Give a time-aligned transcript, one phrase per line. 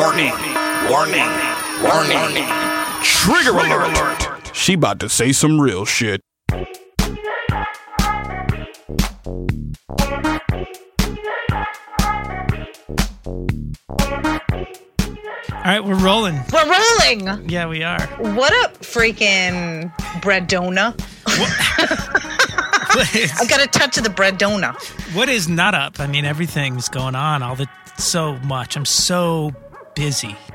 [0.00, 0.32] Warning,
[0.88, 1.28] warning,
[1.82, 2.48] warning.
[3.02, 4.50] Trigger alert.
[4.54, 6.22] She about to say some real shit.
[6.50, 6.56] All
[15.66, 16.40] right, we're rolling.
[16.50, 17.50] We're rolling.
[17.50, 18.00] Yeah, we are.
[18.20, 20.98] What up, freaking breadona?
[22.96, 24.74] What is, I got a touch of the breadona.
[25.14, 26.00] what is not up?
[26.00, 27.42] I mean, everything's going on.
[27.42, 28.78] All the so much.
[28.78, 29.52] I'm so
[29.94, 30.36] busy.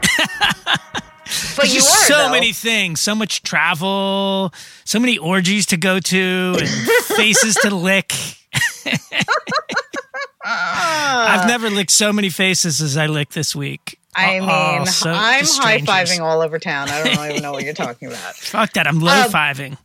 [1.57, 2.29] But you are so though.
[2.32, 3.01] many things.
[3.01, 4.54] So much travel.
[4.83, 6.69] So many orgies to go to and
[7.18, 8.13] faces to lick.
[10.43, 14.00] I've never licked so many faces as I licked this week.
[14.15, 16.89] I Oh, mean, so- I'm high fiving all over town.
[16.89, 18.36] I don't even know what you're talking about.
[18.36, 18.88] Fuck that.
[18.88, 19.77] I'm Um, low fiving.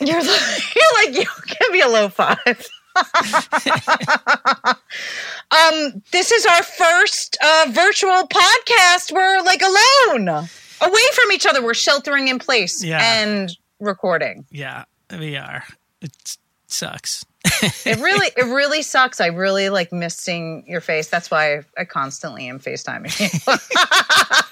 [0.00, 1.24] You're like, you're like, you
[1.58, 2.66] give me a low five.
[5.50, 9.12] Um, this is our first uh, virtual podcast.
[9.12, 11.62] We're like alone, away from each other.
[11.62, 13.00] We're sheltering in place Yeah.
[13.22, 14.46] and recording.
[14.50, 15.64] yeah, we are.
[16.00, 16.12] It
[16.66, 17.24] sucks.
[17.86, 19.20] It really, it really sucks.
[19.20, 21.08] I really like missing your face.
[21.08, 23.28] That's why I, I constantly am FaceTiming you.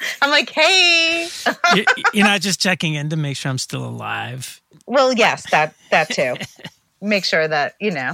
[0.22, 1.28] I'm like, hey.
[1.74, 4.62] You- You're not just checking in to make sure I'm still alive.
[4.86, 6.36] Well, yes, that that too.
[7.02, 8.12] Make sure that you know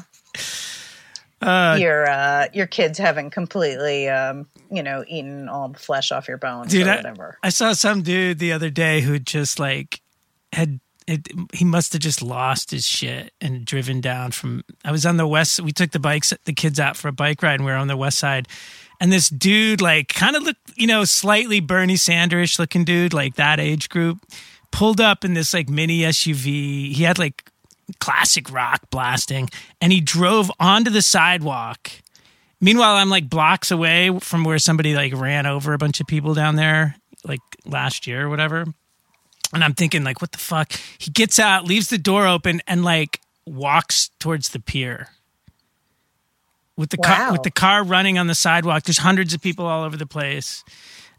[1.43, 6.29] Uh, your uh, your kids haven't completely, um, you know, eaten all the flesh off
[6.29, 7.39] your bones dude, or I, whatever.
[7.43, 10.03] I saw some dude the other day who just like
[10.53, 10.81] had
[11.11, 14.63] it, he must have just lost his shit and driven down from.
[14.85, 15.61] I was on the west.
[15.61, 17.89] We took the bikes, the kids out for a bike ride, and we were on
[17.89, 18.47] the west side.
[19.01, 23.37] And this dude, like, kind of looked, you know, slightly Bernie Sanders looking dude, like
[23.37, 24.19] that age group,
[24.71, 26.93] pulled up in this like mini SUV.
[26.93, 27.50] He had like
[27.99, 29.49] classic rock blasting,
[29.81, 31.91] and he drove onto the sidewalk.
[32.61, 36.35] Meanwhile, I'm like blocks away from where somebody like ran over a bunch of people
[36.35, 38.67] down there, like last year or whatever.
[39.53, 40.73] And I'm thinking, like, what the fuck?
[40.99, 45.09] He gets out, leaves the door open, and like walks towards the pier
[46.81, 48.85] with the car with the car running on the sidewalk.
[48.85, 50.65] There's hundreds of people all over the place.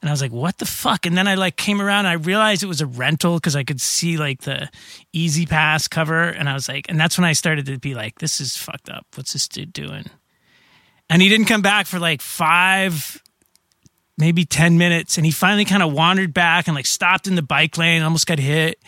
[0.02, 1.06] And I was like, what the fuck?
[1.06, 3.64] And then I like came around and I realized it was a rental because I
[3.64, 4.68] could see like the
[5.14, 6.24] E-ZPass cover.
[6.24, 8.90] And I was like, and that's when I started to be like, this is fucked
[8.90, 9.06] up.
[9.14, 10.06] What's this dude doing?
[11.08, 13.22] And he didn't come back for like five,
[14.18, 15.18] maybe 10 minutes.
[15.18, 18.26] And he finally kind of wandered back and like stopped in the bike lane, almost
[18.26, 18.82] got hit.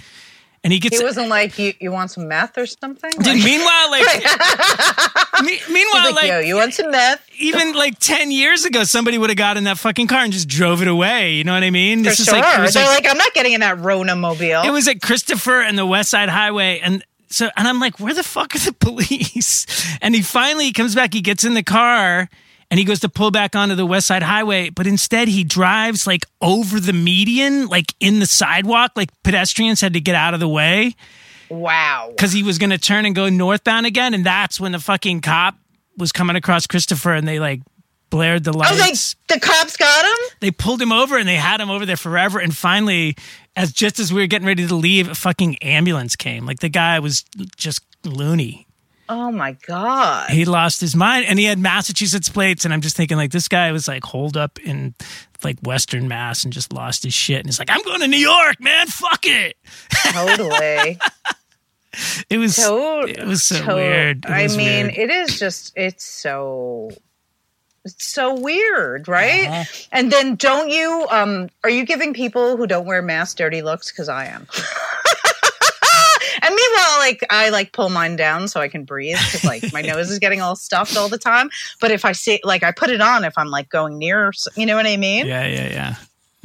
[0.64, 3.12] And he gets He wasn't like, you, you want some meth or something?
[3.12, 4.06] Dude, meanwhile, like,
[5.44, 7.28] me- meanwhile, like, like, yo, you want some meth?
[7.40, 10.48] even like 10 years ago, somebody would have got in that fucking car and just
[10.48, 11.34] drove it away.
[11.34, 12.00] You know what I mean?
[12.04, 12.36] For This is sure.
[12.40, 14.62] like, They're like, like, I'm not getting in that Rona mobile.
[14.64, 16.80] it was at Christopher and the West Side Highway.
[16.80, 19.66] And so, and I'm like, where the fuck are the police?
[20.02, 22.30] And he finally comes back, he gets in the car
[22.74, 24.72] and he goes to pull back onto the West Side Highway.
[24.72, 29.94] But instead, he drives like over the median, like in the sidewalk, like pedestrians had
[29.94, 30.96] to get out of the way
[31.50, 32.08] wow.
[32.10, 34.16] because he was going to turn and go northbound again.
[34.16, 35.54] And that's when the fucking cop
[35.98, 37.62] was coming across Christopher and they like
[38.10, 39.18] blared the Oh, lights.
[39.28, 40.28] they, the cops got him?
[40.40, 42.40] they pulled him over and they had him over there forever.
[42.40, 43.16] And finally,
[43.56, 46.48] as just as we were getting ready to leave, a fucking ambulance came.
[46.48, 47.24] Like the guy was
[47.56, 48.63] just loony.
[49.10, 50.30] Oh my God.
[50.30, 52.64] He lost his mind and he had Massachusetts plates.
[52.66, 54.96] And I'm just thinking, like, this guy was like holed up in
[55.44, 57.38] like Western Mass and just lost his shit.
[57.40, 58.88] And he's like, I'm going to New York, man.
[58.88, 59.58] Fuck it.
[60.12, 60.98] Totally.
[62.28, 64.26] It was, To- it was so weird.
[64.26, 64.98] It I mean, weird.
[64.98, 66.90] it is just it's so
[67.86, 69.48] it's so weird, right?
[69.48, 69.64] Uh-huh.
[69.92, 73.92] And then don't you um are you giving people who don't wear masks dirty looks
[73.92, 74.48] cuz I am.
[76.44, 79.82] And meanwhile, like I like pull mine down so I can breathe because like my
[79.82, 81.50] nose is getting all stuffed all the time.
[81.80, 84.66] But if I see, like, I put it on if I'm like going near, you
[84.66, 85.26] know what I mean?
[85.26, 85.96] yeah, yeah, yeah.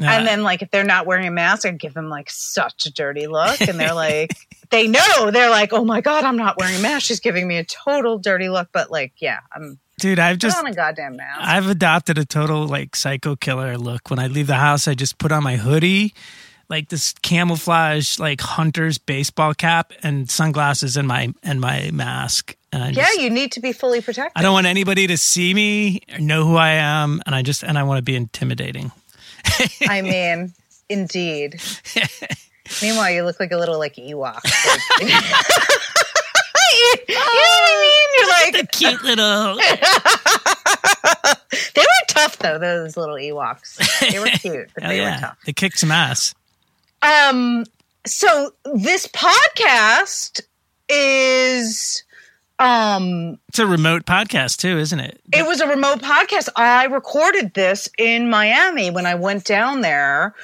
[0.00, 2.86] No, And then like if they're not wearing a mask, I give them like such
[2.86, 4.30] a dirty look, and they're like,
[4.70, 7.06] they know they're like, oh my god, I'm not wearing a mask.
[7.06, 8.68] She's giving me a total dirty look.
[8.72, 11.40] But like, yeah, I'm dude, I've put just on a goddamn mask.
[11.42, 14.08] I've adopted a total like psycho killer look.
[14.08, 16.14] When I leave the house, I just put on my hoodie,
[16.68, 22.56] like this camouflage like hunter's baseball cap and sunglasses and my and my mask.
[22.72, 24.32] And yeah, just, you need to be fully protected.
[24.36, 27.62] I don't want anybody to see me or know who I am, and I just
[27.62, 28.92] and I want to be intimidating.
[29.88, 30.52] I mean,
[30.88, 31.60] indeed.
[32.82, 34.40] Meanwhile, you look like a little like Ewok.
[36.70, 38.52] You, you know what I oh, mean?
[38.52, 39.56] You're like, Cute little.
[41.74, 42.58] they were tough though.
[42.58, 43.78] Those little Ewoks.
[44.10, 45.38] They were cute, but Hell they were yeah, tough.
[45.46, 46.34] they kicked some ass.
[47.02, 47.64] Um,
[48.06, 50.40] so this podcast
[50.88, 52.02] is
[52.58, 55.20] Um, It's a remote podcast too, isn't it?
[55.32, 56.48] it was a remote podcast.
[56.56, 60.34] I recorded this in Miami when I went down there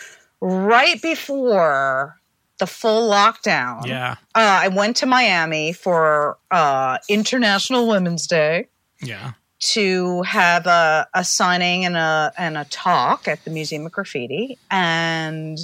[0.40, 2.20] right before
[2.58, 3.86] the full lockdown.
[3.86, 4.12] Yeah.
[4.34, 8.68] Uh, I went to Miami for uh, International Women's Day
[9.00, 9.32] Yeah.
[9.74, 14.56] to have a, a signing and a and a talk at the Museum of Graffiti,
[14.70, 15.58] and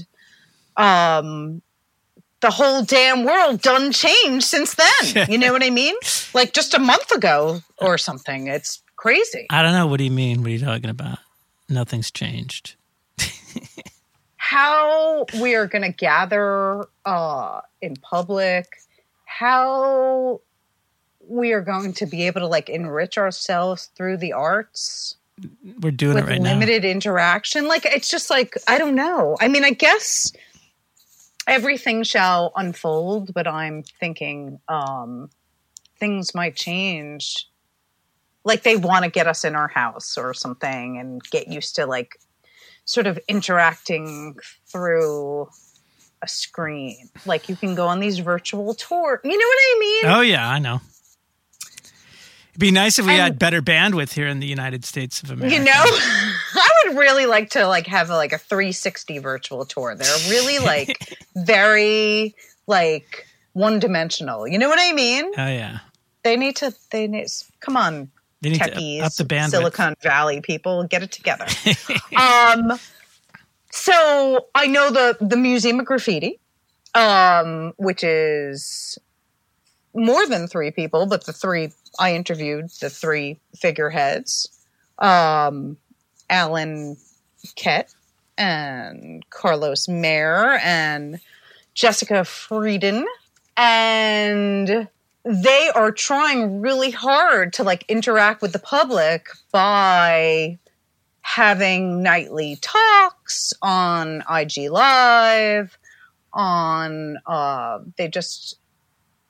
[0.76, 1.62] um,
[2.40, 5.26] the whole damn world done changed since then.
[5.28, 5.94] you know what I mean?
[6.34, 8.46] Like just a month ago or something.
[8.46, 9.46] It's crazy.
[9.50, 9.86] I don't know.
[9.86, 10.42] What do you mean?
[10.42, 11.18] What are you talking about?
[11.68, 12.74] Nothing's changed.
[14.36, 18.66] How we are going to gather uh, in public,
[19.24, 20.40] how
[21.28, 25.16] we are going to be able to like enrich ourselves through the arts.
[25.80, 27.68] We're doing it right limited interaction.
[27.68, 29.36] Like it's just like I don't know.
[29.40, 30.32] I mean, I guess
[31.50, 35.28] everything shall unfold, but I'm thinking um
[35.98, 37.46] things might change.
[38.44, 41.84] Like they want to get us in our house or something and get used to
[41.84, 42.16] like
[42.86, 44.36] sort of interacting
[44.66, 45.48] through
[46.22, 47.10] a screen.
[47.26, 49.20] Like you can go on these virtual tours.
[49.24, 50.04] You know what I mean?
[50.06, 50.80] Oh yeah, I know.
[52.50, 55.30] It'd be nice if we And- had better bandwidth here in the United States of
[55.30, 55.56] America.
[55.56, 59.94] You know, I would really like to like have like a 360 virtual tour.
[59.94, 62.34] They're really like very
[62.66, 64.46] like one dimensional.
[64.48, 65.26] You know what I mean?
[65.36, 65.78] Oh yeah.
[66.22, 66.74] They need to.
[66.90, 67.28] They need.
[67.60, 68.10] Come on,
[68.42, 69.50] They need techies, to up the bandwidth.
[69.50, 71.46] Silicon Valley people, get it together.
[72.16, 72.78] um,
[73.70, 76.38] so I know the the Museum of Graffiti,
[76.94, 78.98] um, which is
[79.94, 84.48] more than three people, but the three I interviewed, the three figureheads,
[84.98, 85.76] um,
[86.28, 86.96] Alan
[87.56, 87.92] Ket
[88.38, 91.20] and Carlos Mare and
[91.74, 93.04] Jessica Freidin,
[93.56, 94.88] and
[95.24, 100.58] they are trying really hard to like interact with the public by
[101.22, 105.76] having nightly talks on IG Live.
[106.32, 108.56] On uh, they just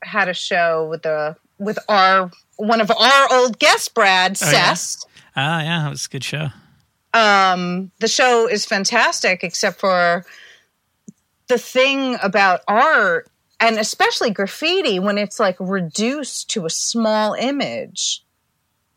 [0.02, 2.30] had a show with the with our
[2.60, 4.74] one of our old guests, Brad Oh, yeah?
[4.74, 5.04] Sess.
[5.36, 6.48] Ah yeah, that was a good show.
[7.12, 10.24] Um, the show is fantastic, except for
[11.48, 13.28] the thing about art
[13.58, 18.24] and especially graffiti when it's like reduced to a small image.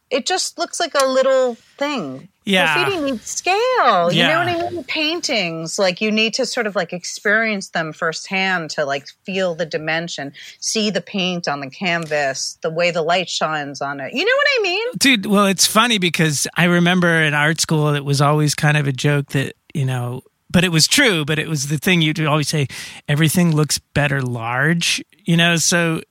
[0.10, 2.30] It just looks like a little thing.
[2.46, 2.76] Yeah.
[2.84, 4.12] Graffiti needs scale.
[4.12, 4.28] You Yeah.
[4.28, 4.84] know what I mean?
[4.84, 9.66] Paintings, like you need to sort of like experience them firsthand to like feel the
[9.66, 14.14] dimension, see the paint on the canvas, the way the light shines on it.
[14.14, 14.88] You know what I mean?
[14.98, 18.88] Dude, well, it's funny because I remember in art school it was always kind of
[18.88, 22.20] a joke that, you know, but it was true, but it was the thing you'd
[22.26, 22.68] always say
[23.08, 26.02] everything looks better large, you know, so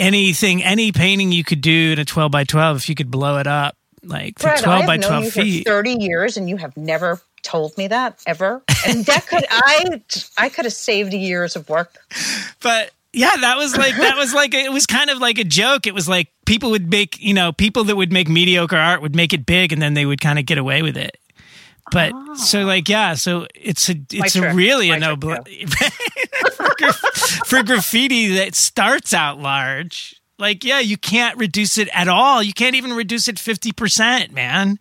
[0.00, 3.38] anything any painting you could do in a 12 by 12 if you could blow
[3.38, 5.64] it up like Brad, 12 I by have known 12 you feet.
[5.66, 8.62] for 30 years and you have never told me that ever.
[8.86, 10.02] And that could I
[10.36, 11.94] I could have saved years of work.
[12.60, 15.86] but yeah, that was like that was like it was kind of like a joke.
[15.86, 19.16] It was like people would make you know people that would make mediocre art would
[19.16, 21.18] make it big, and then they would kind of get away with it.
[21.90, 22.66] But so ah.
[22.66, 24.54] like yeah, so it's a it's a trick.
[24.54, 25.68] really a My no trick,
[26.52, 26.92] for,
[27.46, 30.17] for graffiti that starts out large.
[30.38, 32.42] Like yeah, you can't reduce it at all.
[32.42, 34.78] You can't even reduce it fifty percent, man.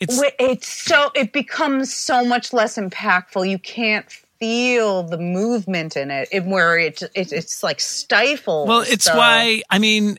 [0.00, 3.48] It's It's so it becomes so much less impactful.
[3.48, 4.08] You can't
[4.38, 8.68] feel the movement in it, it where it, it it's like stifled.
[8.68, 10.16] Well, it's So- why I mean,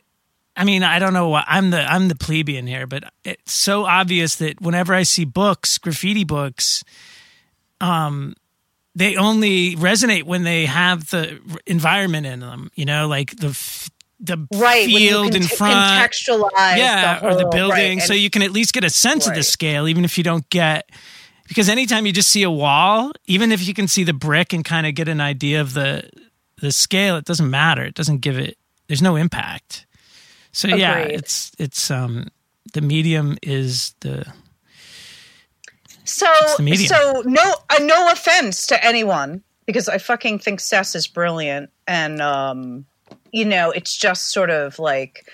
[0.54, 3.86] I mean, I don't know why I'm the I'm the plebeian here, but it's so
[3.86, 6.84] obvious that whenever I see books, graffiti books,
[7.80, 8.34] um,
[8.94, 12.70] they only resonate when they have the environment in them.
[12.74, 13.88] You know, like the f-
[14.20, 18.42] the right field in front, contextualize yeah, the or the building, right, so you can
[18.42, 20.90] at least get a sense of the scale, even if you don't get.
[21.48, 24.64] Because anytime you just see a wall, even if you can see the brick and
[24.64, 26.08] kind of get an idea of the
[26.60, 27.82] the scale, it doesn't matter.
[27.82, 28.56] It doesn't give it.
[28.86, 29.86] There's no impact.
[30.52, 32.28] So yeah, it's it's um
[32.72, 34.26] the medium is the
[36.04, 36.26] So,
[36.58, 41.70] the so no, uh, no offense to anyone because I fucking think Sess is brilliant,
[41.86, 42.86] and um,
[43.32, 45.26] you know, it's just sort of like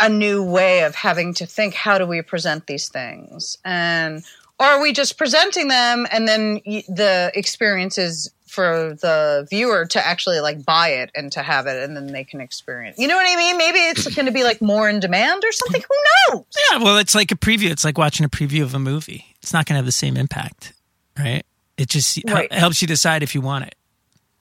[0.00, 4.22] a new way of having to think: how do we present these things, and
[4.58, 10.40] are we just presenting them, and then the experience is for the viewer to actually
[10.40, 12.98] like buy it and to have it, and then they can experience.
[12.98, 13.58] You know what I mean?
[13.58, 15.82] Maybe it's going to be like more in demand or something.
[15.82, 16.44] Who knows?
[16.70, 16.78] yeah.
[16.78, 17.70] Well, it's like a preview.
[17.70, 19.26] It's like watching a preview of a movie.
[19.42, 20.72] It's not going to have the same impact,
[21.18, 21.44] right?
[21.76, 22.50] It just Right.
[22.50, 23.74] helps you decide if you want it.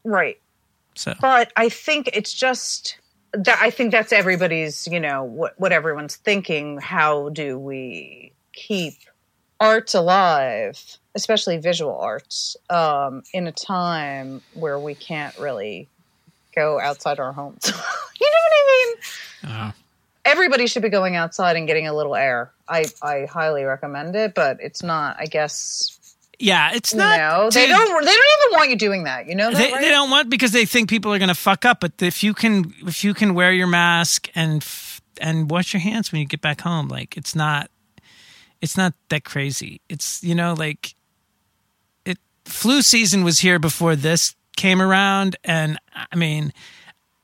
[0.06, 0.40] Right.
[0.96, 2.98] So but I think it's just
[3.34, 6.80] that, I think that's everybody's, you know, what, what everyone's thinking.
[6.80, 8.94] How do we keep
[9.60, 10.82] arts alive,
[11.16, 15.88] especially visual arts, um, in a time where we can't really
[16.56, 17.62] go outside our homes?
[17.66, 18.96] you know what I
[19.44, 19.52] mean?
[19.52, 19.72] Uh,
[20.26, 22.52] Everybody should be going outside and getting a little air.
[22.68, 25.95] I, I highly recommend it, but it's not, I guess,
[26.40, 27.18] yeah, it's you not.
[27.18, 29.28] know, they don't, they don't even want you doing that.
[29.28, 29.82] You know that, They, right?
[29.82, 31.80] they don't want because they think people are going to fuck up.
[31.80, 35.82] But if you can, if you can wear your mask and f- and wash your
[35.82, 37.70] hands when you get back home, like it's not,
[38.62, 39.82] it's not that crazy.
[39.90, 40.96] It's you know like,
[42.06, 46.54] it flu season was here before this came around, and I mean,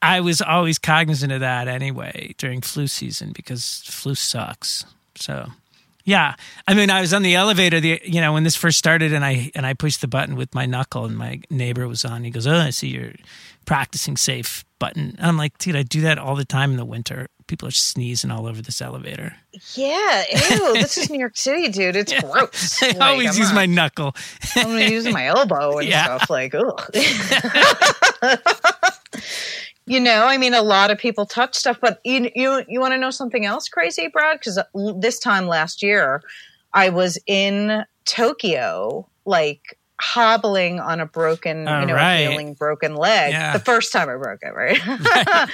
[0.02, 4.86] I was always cognizant of that anyway during flu season because flu sucks.
[5.16, 5.48] So.
[6.04, 6.36] Yeah,
[6.68, 7.80] I mean, I was on the elevator.
[7.80, 10.54] The you know when this first started, and I and I pushed the button with
[10.56, 12.24] my knuckle, and my neighbor was on.
[12.24, 13.14] He goes, "Oh, I see you're
[13.66, 15.14] practicing safe." Button.
[15.20, 17.28] And I'm like, dude, I do that all the time in the winter.
[17.46, 19.36] People are sneezing all over this elevator.
[19.76, 21.96] Yeah, ew, this is New York City, dude.
[21.96, 22.82] It's gross.
[22.84, 24.16] I Like, always I'm use not- my knuckle.
[24.56, 26.18] I'm gonna use my elbow and Yeah.
[26.18, 26.32] stuff.
[26.32, 26.82] Like, ugh.
[29.92, 32.94] You know, I mean, a lot of people touch stuff, but you you you want
[32.94, 34.40] to know something else crazy, Brad?
[34.40, 34.64] Because uh,
[34.96, 36.24] this time last year,
[36.74, 42.22] I was in Tokyo, like hobbling on a broken, All you know, right.
[42.22, 43.34] healing broken leg.
[43.34, 43.52] Yeah.
[43.52, 44.80] The first time I broke it, right?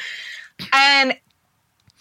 [0.71, 1.17] and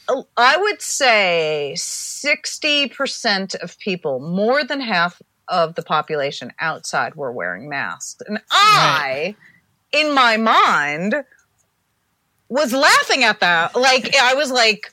[0.07, 7.33] uh, I would say 60% of people, more than half of the population outside were
[7.33, 8.21] wearing masks.
[8.29, 9.35] And I,
[9.91, 11.25] in my mind,
[12.49, 13.75] was laughing at that.
[13.77, 14.93] Like, I was like,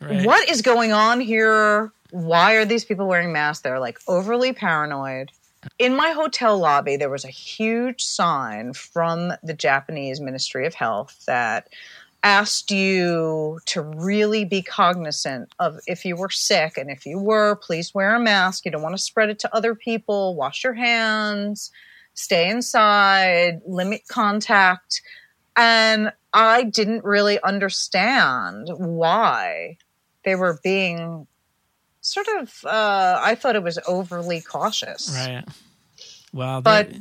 [0.00, 0.26] Right.
[0.26, 1.92] what is going on here?
[2.10, 3.62] Why are these people wearing masks?
[3.62, 5.30] They're like overly paranoid.
[5.78, 11.22] In my hotel lobby, there was a huge sign from the Japanese Ministry of Health
[11.26, 11.68] that
[12.24, 17.56] asked you to really be cognizant of if you were sick and if you were,
[17.56, 18.64] please wear a mask.
[18.64, 20.34] You don't want to spread it to other people.
[20.34, 21.70] Wash your hands,
[22.14, 25.00] stay inside, limit contact.
[25.56, 29.76] And I didn't really understand why
[30.24, 31.26] they were being
[32.00, 35.12] sort of uh, I thought it was overly cautious.
[35.14, 35.44] Right.
[36.32, 37.00] Well, But- they're-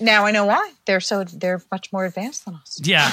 [0.00, 0.72] Now I know why.
[0.86, 2.78] They're so they're much more advanced than us.
[2.84, 3.10] yeah,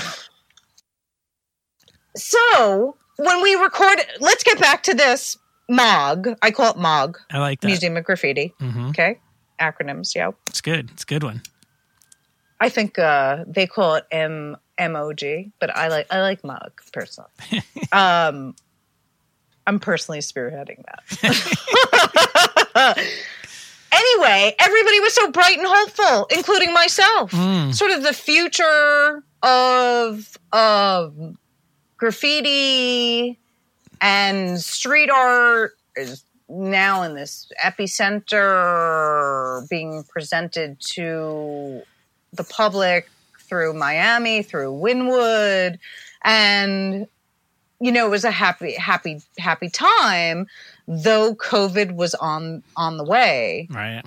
[2.16, 5.38] So when we record let's get back to this
[5.70, 6.36] MOG.
[6.42, 7.68] I call it MOG, I like that.
[7.68, 8.54] Museum of Graffiti.
[8.60, 9.20] hmm Okay.
[9.60, 10.32] Acronyms, yeah.
[10.48, 10.92] It's good.
[10.92, 11.42] It's a good one.
[12.60, 17.30] I think uh, they call it M MOG, but I like I like mug personally.
[17.92, 18.56] um,
[19.68, 21.04] I'm personally spearheading that.
[23.92, 27.32] anyway, everybody was so bright and hopeful, including myself.
[27.32, 27.74] Mm.
[27.74, 31.36] Sort of the future of of
[31.98, 33.40] graffiti
[34.02, 41.82] and street art is now in this epicenter being presented to
[42.34, 43.10] the public
[43.48, 45.80] through Miami, through Wynwood,
[46.24, 47.08] and
[47.80, 50.48] you know it was a happy, happy, happy time.
[50.88, 54.04] Though COVID was on on the way, Right.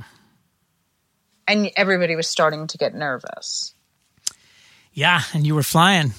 [1.46, 3.74] and everybody was starting to get nervous,
[4.92, 6.12] Yeah, and you were flying.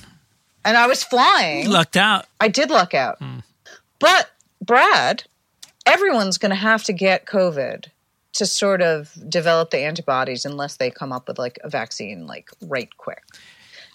[0.66, 1.64] and I was flying.
[1.64, 2.26] You lucked out.
[2.40, 3.40] I did luck out, hmm.
[4.00, 4.30] but
[4.62, 5.24] Brad,
[5.86, 7.86] everyone's going to have to get COVID
[8.40, 12.50] to sort of develop the antibodies unless they come up with like a vaccine like
[12.62, 13.24] right quick.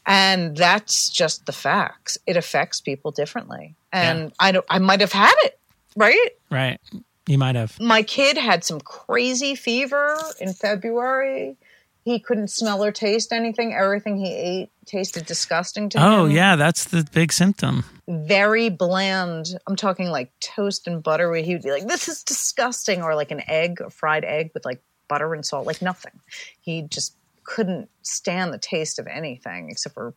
[0.07, 2.19] And that's just the facts.
[2.27, 3.75] It affects people differently.
[3.91, 5.59] And I don't I might have had it,
[5.97, 6.31] right?
[6.51, 6.79] Right.
[7.27, 7.81] You might have.
[7.81, 11.57] My kid had some crazy fever in February.
[12.05, 13.73] He couldn't smell or taste anything.
[13.73, 17.85] Everything he ate tasted disgusting to oh, him Oh, yeah, that's the big symptom.
[18.07, 19.59] very bland.
[19.67, 23.03] I'm talking like toast and butter where he would be like, this is disgusting.
[23.03, 26.13] Or like an egg, a fried egg with like butter and salt, like nothing.
[26.61, 30.15] He just couldn't stand the taste of anything except for,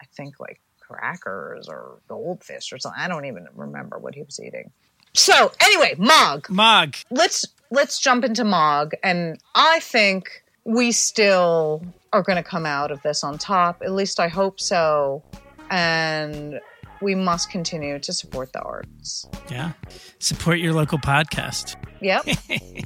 [0.00, 3.00] I think, like crackers or goldfish or something.
[3.00, 4.72] I don't even remember what he was eating.
[5.14, 6.48] So anyway, Mog.
[6.50, 6.96] Mog.
[7.10, 12.90] Let's let's jump into Mog, and I think we still are going to come out
[12.90, 13.82] of this on top.
[13.82, 15.22] At least I hope so.
[15.70, 16.60] And
[17.00, 19.26] we must continue to support the arts.
[19.50, 19.72] Yeah.
[20.18, 21.76] Support your local podcast.
[22.00, 22.26] Yep.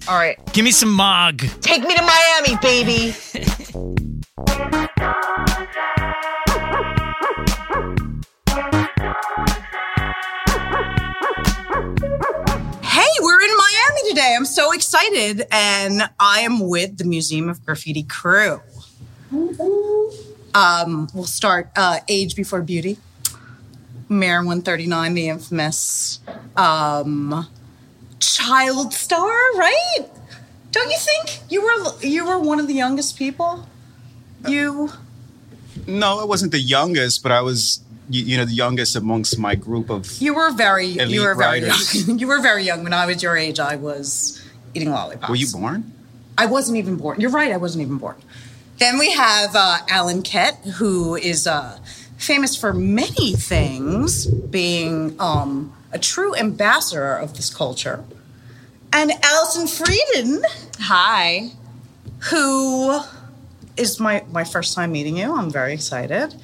[0.08, 0.38] All right.
[0.52, 1.38] Give me some Mog.
[1.60, 3.14] Take me to Miami, baby.
[14.36, 18.60] I'm so excited, and I am with the Museum of Graffiti crew.
[20.54, 22.98] Um, we'll start uh, Age Before Beauty.
[24.10, 26.20] Mare 139, the infamous
[26.54, 27.48] um,
[28.20, 30.06] child star, right?
[30.70, 33.66] Don't you think you were you were one of the youngest people?
[34.46, 34.90] You
[35.86, 39.54] No, I wasn't the youngest, but I was, you, you know, the youngest amongst my
[39.54, 40.10] group of.
[40.20, 42.06] you were very Elite you were very writers.
[42.08, 42.18] young.
[42.20, 43.58] you were very young when I was your age.
[43.58, 44.42] I was
[44.74, 45.28] eating lollipops.
[45.28, 45.92] Were you born?
[46.38, 47.20] I wasn't even born.
[47.20, 47.52] You're right.
[47.52, 48.16] I wasn't even born.
[48.78, 51.78] Then we have uh, Alan Ket, who is uh,
[52.18, 58.04] famous for many things, being um, a true ambassador of this culture,
[58.92, 60.42] and Allison Freidin,
[60.80, 61.50] Hi.
[62.30, 63.00] who
[63.78, 65.34] is my my first time meeting you.
[65.34, 66.34] I'm very excited,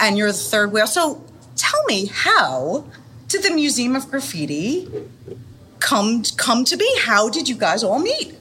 [0.00, 0.86] and you're the third wheel.
[0.86, 1.22] So
[1.56, 2.84] tell me, how
[3.28, 4.88] did the Museum of Graffiti
[5.80, 6.98] come come to be?
[7.00, 8.34] How did you guys all meet?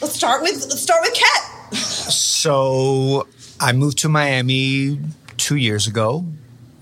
[0.00, 1.76] Let's start with let's start with Ket.
[1.76, 3.26] So
[3.60, 5.00] I moved to Miami
[5.36, 6.26] two years ago.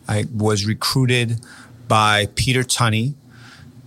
[0.09, 1.41] I was recruited
[1.89, 3.15] by Peter Tunney,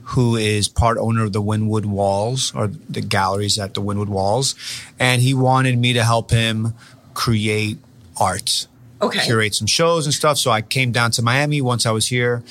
[0.03, 4.55] who is part owner of the Wynwood Walls or the galleries at the Wynwood Walls.
[4.99, 6.73] And he wanted me to help him
[7.13, 7.77] create
[8.19, 8.67] art,
[9.01, 9.25] Okay.
[9.25, 10.37] curate some shows and stuff.
[10.37, 12.43] So I came down to Miami once I was here.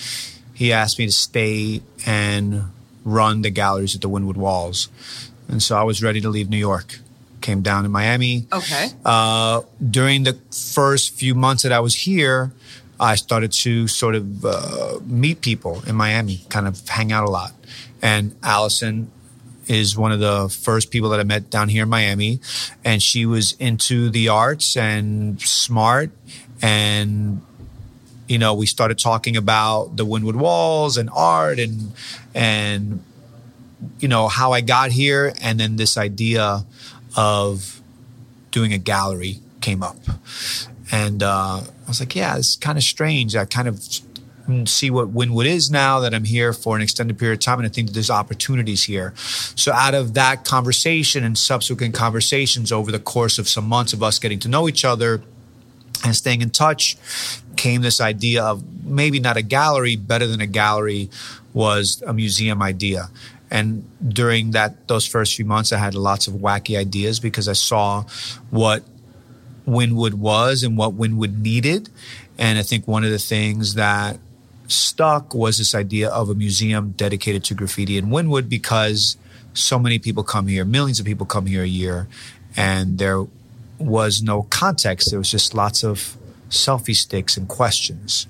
[0.53, 2.65] He asked me to stay and
[3.05, 4.89] run the galleries at the Wynwood Walls.
[5.49, 7.01] And so I was ready to leave New York.
[7.41, 8.47] Came down to Miami.
[8.53, 8.89] Okay.
[9.05, 12.53] Uh, during the first few months that I was here,
[12.99, 17.31] I started to sort of uh, meet people in Miami, kind of hang out a
[17.31, 17.53] lot.
[18.01, 19.11] And Allison
[19.67, 22.41] is one of the first people that I met down here in Miami.
[22.85, 26.11] And she was into the arts and smart.
[26.63, 27.43] And,
[28.29, 31.93] you know, we started talking about the Wynwood Walls and art and,
[32.35, 33.03] and,
[33.99, 35.33] you know, how I got here.
[35.41, 36.65] And then this idea
[37.17, 37.81] of
[38.51, 39.97] doing a gallery came up.
[40.93, 43.35] And uh, I was like, yeah, it's kind of strange.
[43.35, 43.83] I kind of
[44.67, 47.59] see what Wynwood is now that I'm here for an extended period of time.
[47.59, 49.15] And I think that there's opportunities here.
[49.17, 54.03] So out of that conversation and subsequent conversations over the course of some months of
[54.03, 55.23] us getting to know each other
[56.05, 56.97] and staying in touch
[57.57, 61.11] came this idea of maybe not a gallery, better than a gallery
[61.53, 63.09] was a museum idea.
[63.51, 67.53] And during that those first few months, I had lots of wacky ideas because I
[67.53, 68.05] saw
[68.51, 68.83] what
[69.67, 71.89] Wynwood was and what Wynwood needed.
[72.37, 74.19] And I think one of the things that
[74.67, 79.17] stuck was this idea of a museum dedicated to graffiti in Wynwood because
[79.53, 82.09] so many people come here, millions of people come here a year,
[82.57, 83.25] and there
[83.79, 85.11] was no context.
[85.11, 86.17] There was just lots of
[86.49, 88.27] selfie sticks and questions.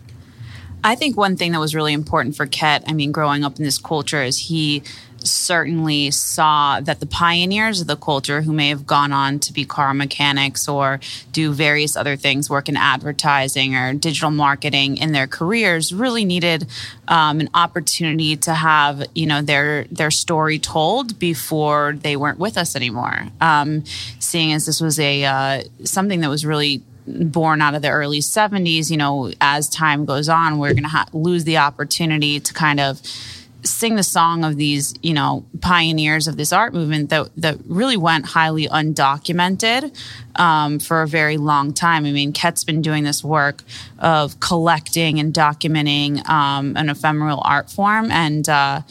[0.83, 3.65] I think one thing that was really important for Ket, I mean, growing up in
[3.65, 4.83] this culture, is he
[5.27, 9.65] certainly saw that the pioneers of the culture who may have gone on to be
[9.65, 11.01] car mechanics or
[11.33, 16.67] do various other things, work in advertising or digital marketing in their careers, really needed
[17.09, 22.57] um, an opportunity to have you know their their story told before they weren't with
[22.57, 23.29] us anymore.
[23.41, 23.85] Um,
[24.19, 28.21] seeing as this was a uh, something that was really born out of the early
[28.21, 32.55] 70s you know as time goes on we're going to ha- lose the opportunity to
[32.55, 33.03] kind of
[33.65, 37.97] sing the song of these you know pioneers of this art movement that that really
[37.97, 39.95] went highly undocumented
[40.37, 42.05] um, for a very long time.
[42.05, 43.63] I mean ket's been doing this work
[43.99, 48.83] of collecting and documenting um, an ephemeral art form and uh,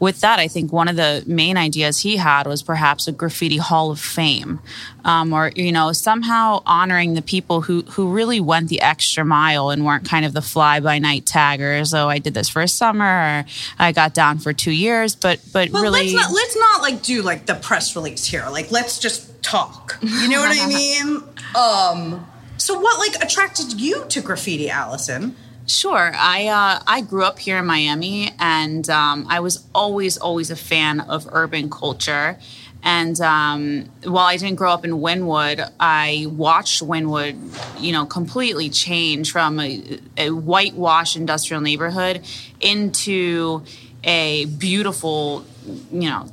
[0.00, 3.58] with that, I think one of the main ideas he had was perhaps a graffiti
[3.58, 4.60] hall of fame,
[5.04, 9.68] um, or you know somehow honoring the people who who really went the extra mile
[9.68, 11.92] and weren't kind of the fly by night taggers.
[11.92, 13.44] Oh, I did this for a summer, or
[13.78, 17.02] I got down for two years, but but But really, let's not let's not like
[17.02, 18.46] do like the press release here.
[18.50, 19.98] Like let's just talk.
[20.02, 21.22] You know what I mean?
[21.54, 25.36] Um so what like attracted you to graffiti, Allison?
[25.70, 26.10] Sure.
[26.12, 30.56] I uh, I grew up here in Miami, and um, I was always always a
[30.56, 32.36] fan of urban culture.
[32.82, 37.36] And um, while I didn't grow up in Wynwood, I watched Wynwood,
[37.80, 42.26] you know, completely change from a, a whitewash industrial neighborhood
[42.60, 43.62] into
[44.02, 45.44] a beautiful,
[45.92, 46.26] you know,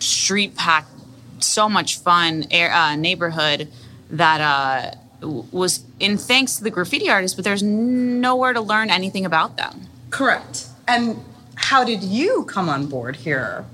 [0.00, 0.90] street packed,
[1.38, 3.68] so much fun air, uh, neighborhood
[4.10, 4.40] that.
[4.40, 9.56] Uh, was in thanks to the graffiti artists, but there's nowhere to learn anything about
[9.56, 9.88] them.
[10.10, 10.66] Correct.
[10.86, 11.18] And
[11.54, 13.64] how did you come on board here,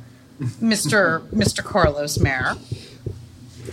[0.40, 1.20] Mr.
[1.30, 1.64] Mr.
[1.64, 2.56] Carlos Mare?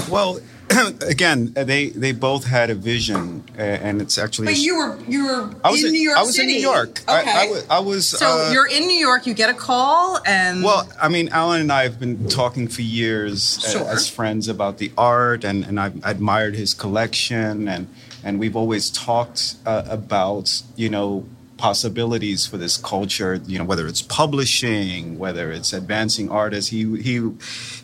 [0.09, 0.39] Well,
[1.01, 4.47] again, they they both had a vision, uh, and it's actually.
[4.47, 6.59] But you were you were I was in in- New York I was in New
[6.59, 7.01] York.
[7.07, 7.13] Okay.
[7.31, 9.25] I- I wa- I was, So uh, you're in New York.
[9.27, 12.81] You get a call, and Well, I mean, Alan and I have been talking for
[12.81, 13.89] years uh, Sure.
[13.89, 17.87] as friends about the art, and, and I've admired his collection, and
[18.23, 21.25] and we've always talked uh, about you know
[21.57, 27.31] possibilities for this culture you know whether it's publishing whether it's advancing artists he he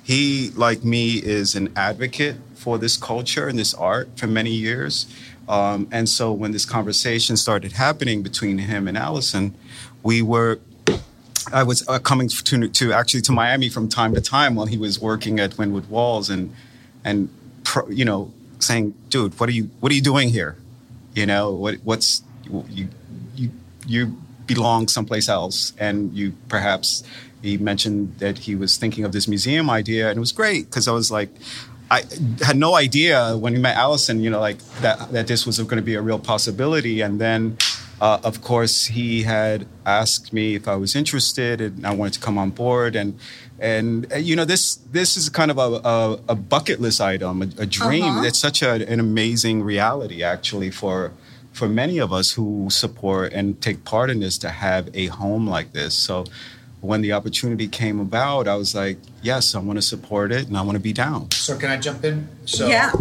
[0.04, 4.94] he like me is an advocate for this culture and this art for many years
[5.48, 9.54] um, and so when this conversation started happening between him and allison
[10.02, 10.60] we were
[11.52, 14.78] I was uh, coming to, to actually to Miami from time to time while he
[14.78, 16.54] was working at Wynwood Walls and
[17.04, 17.30] and
[17.64, 20.56] pro, you know saying, dude, what are you what are you doing here?
[21.14, 22.24] You know what what's
[22.70, 22.88] you
[23.36, 23.52] you
[23.86, 27.04] you belong someplace else, and you perhaps
[27.42, 30.88] he mentioned that he was thinking of this museum idea, and it was great because
[30.88, 31.30] I was like.
[31.92, 32.04] I
[32.42, 35.78] had no idea when we met Allison, you know, like that that this was going
[35.78, 37.02] to be a real possibility.
[37.02, 37.58] And then
[38.04, 42.20] uh, of course, he had asked me if I was interested, and I wanted to
[42.20, 42.98] come on board.
[42.98, 43.18] And
[43.60, 47.42] and uh, you know, this this is kind of a, a, a bucket list item,
[47.42, 48.04] a, a dream.
[48.04, 48.26] Uh-huh.
[48.26, 51.14] It's such a, an amazing reality, actually, for
[51.54, 55.48] for many of us who support and take part in this to have a home
[55.48, 55.94] like this.
[55.94, 56.26] So
[56.84, 60.58] when the opportunity came about, I was like, yes, I want to support it and
[60.58, 61.32] I want to be down.
[61.32, 62.28] So can I jump in?
[62.46, 62.92] So yeah.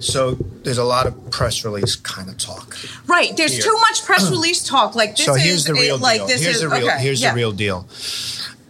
[0.00, 2.76] So there's a lot of press release kind of talk.
[3.06, 3.34] Right.
[3.36, 3.62] There's Here.
[3.62, 4.96] too much press release talk.
[4.96, 6.26] Like this so is here's the real it, like deal.
[6.26, 7.30] this here's is the real okay, here's yeah.
[7.30, 7.86] the real deal.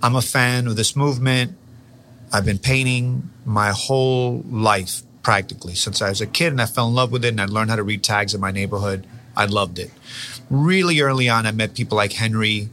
[0.02, 1.56] I'm a fan of this movement.
[2.30, 6.88] I've been painting my whole life practically since I was a kid and I fell
[6.88, 9.06] in love with it and I learned how to read tags in my neighborhood.
[9.34, 9.90] I loved it.
[10.50, 12.68] Really early on I met people like Henry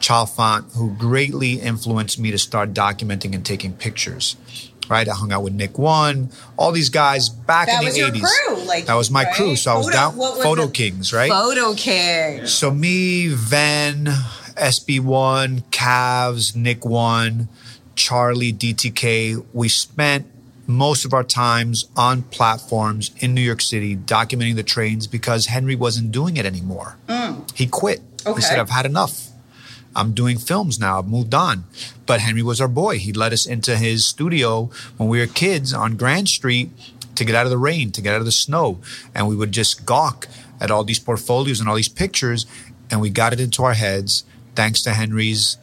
[0.00, 4.36] Chalfant who greatly influenced me to start documenting and taking pictures.
[4.88, 8.22] Right, I hung out with Nick One, all these guys back That in the eighties.
[8.46, 9.34] crew, like, that was my right?
[9.34, 10.68] crew, so I was Photo- down Photo?
[10.68, 11.28] Kings, right?
[11.28, 12.46] Photo King.
[12.46, 14.04] So me, Ven,
[14.56, 17.48] SB1, Cavs, Nick One,
[17.96, 20.26] Charlie, DTK, we spent
[20.68, 25.74] most of our times on platforms in New York City documenting the trains because Henry
[25.74, 26.96] wasn't doing it anymore.
[27.08, 27.50] Mm.
[27.56, 28.02] He quit.
[28.24, 28.36] Okay.
[28.36, 29.28] He said, I've had enough.
[29.96, 30.98] I'm doing films now.
[30.98, 31.64] I've moved on.
[32.04, 32.98] But Henry was our boy.
[32.98, 36.70] He let us into his studio when we were kids on Grand Street
[37.16, 38.78] to get out of the rain, to get out of the snow.
[39.14, 40.28] And we would just gawk
[40.60, 42.46] at all these portfolios and all these pictures.
[42.90, 45.56] And we got it into our heads, thanks to Henry's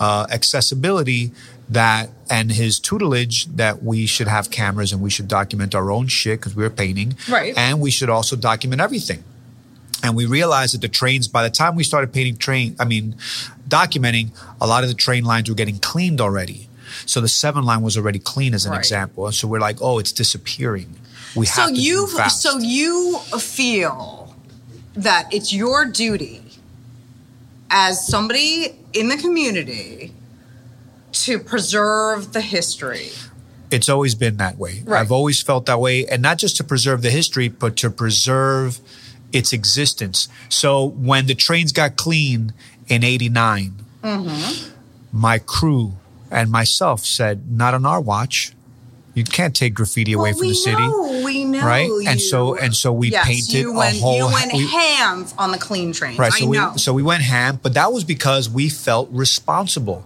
[0.00, 1.32] uh, accessibility
[1.68, 6.06] that and his tutelage that we should have cameras and we should document our own
[6.06, 7.16] shit because we were painting.
[7.28, 7.56] Right.
[7.56, 9.24] And we should also document everything
[10.02, 13.14] and we realized that the trains by the time we started painting train i mean
[13.68, 14.30] documenting
[14.60, 16.68] a lot of the train lines were getting cleaned already
[17.04, 18.78] so the seven line was already clean as an Right.
[18.78, 20.94] example so we're like oh it's disappearing
[21.34, 24.34] we So have to you so you feel
[24.94, 26.42] that it's your duty
[27.70, 30.12] as somebody in the community
[31.12, 33.08] to preserve the history.
[33.70, 35.00] it's always been that way Right.
[35.00, 38.78] i've always felt that way and not just to preserve the history but to preserve
[39.32, 42.52] its existence so when the trains got clean
[42.88, 44.70] in 89 mm-hmm.
[45.12, 45.92] my crew
[46.30, 48.52] and myself said not on our watch
[49.14, 51.90] you can't take graffiti away well, from the city know, we know, right?
[52.06, 55.26] And so- and so we yes, painted you went, a whole- You went we- ham
[55.38, 56.18] on the clean trains.
[56.18, 56.30] Right.
[56.34, 56.74] I So we know.
[56.76, 60.04] so we went ham, but that was because we felt responsible.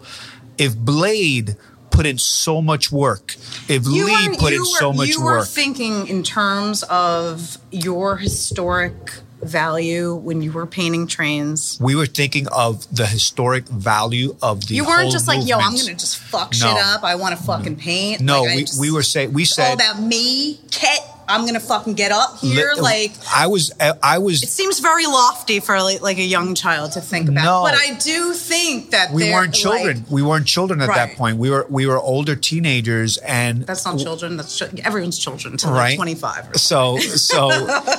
[0.59, 1.56] If Blade
[2.00, 3.36] put in so much work,
[3.68, 6.82] if you Lee were, put in were, so much you were work, thinking in terms
[6.84, 8.94] of your historic
[9.42, 11.78] value when you were painting trains.
[11.78, 14.76] we were thinking of the historic value of the.
[14.76, 16.68] You weren't just like, yo, I'm gonna just fuck No.
[16.68, 17.04] shit up.
[17.04, 17.82] I want to fucking mm-hmm.
[17.82, 18.20] paint.
[18.22, 21.06] No, Like, we, just- we were saying we all said about me, Ket.
[21.31, 22.73] I'm gonna fucking get up here.
[22.75, 26.55] li- like I was I was it seems very lofty for like, like a young
[26.55, 27.45] child to think about.
[27.45, 27.62] No.
[27.62, 29.99] But I do think that we weren't children.
[29.99, 31.38] like- we weren't children at that point.
[31.38, 34.37] We were we were older teenagers, and that's not children.
[34.37, 35.90] That's ch- everyone's children until Right.
[35.90, 36.51] like 25.
[36.51, 37.49] Or So so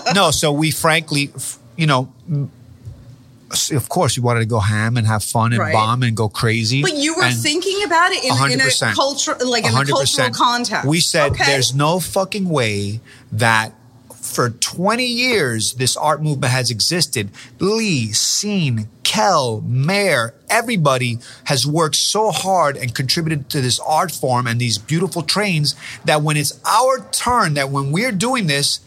[0.15, 0.31] no.
[0.31, 2.11] So we frankly, f- you know,
[3.71, 5.73] of course, you wanted to go ham and have fun and Right.
[5.73, 6.81] bomb and go crazy.
[6.81, 8.93] But you were And thinking about it in, in a 100%.
[8.95, 10.87] culture, like in a cultural context.
[10.87, 11.45] We said Okay.
[11.45, 12.99] there's no fucking way
[13.31, 13.73] that
[14.21, 17.29] for 20 years this art movement has existed.
[17.59, 24.47] Lee, Seen, Kel, Mare, everybody has worked so hard and contributed to this art form
[24.47, 28.79] and these beautiful trains that when it's our turn, that when we're doing this,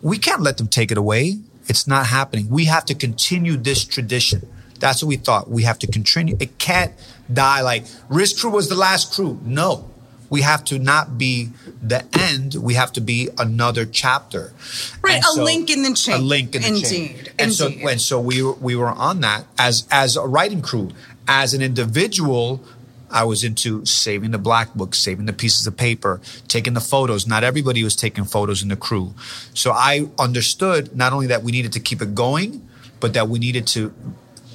[0.00, 1.38] we can't let them take it away.
[1.68, 2.48] It's not happening.
[2.48, 4.48] We have to continue this tradition.
[4.80, 5.50] That's what we thought.
[5.50, 6.36] We have to continue.
[6.40, 6.92] It can't
[7.32, 9.38] die like Risk Crew was the last crew.
[9.42, 9.90] No.
[10.30, 11.50] We have to not be
[11.82, 12.54] the end.
[12.54, 14.52] We have to be another chapter.
[15.00, 16.14] Right, And a link in the chain.
[16.16, 17.10] A link in the chain.
[17.10, 20.60] Indeed, And so, and so we were, we were on that as as a writing
[20.60, 20.90] crew,
[21.26, 22.62] as an individual.
[23.10, 27.26] I was into saving the black books, saving the pieces of paper, taking the photos.
[27.26, 29.14] Not everybody was taking photos in the crew.
[29.54, 32.66] So I understood not only that we needed to keep it going,
[33.00, 33.92] but that we needed to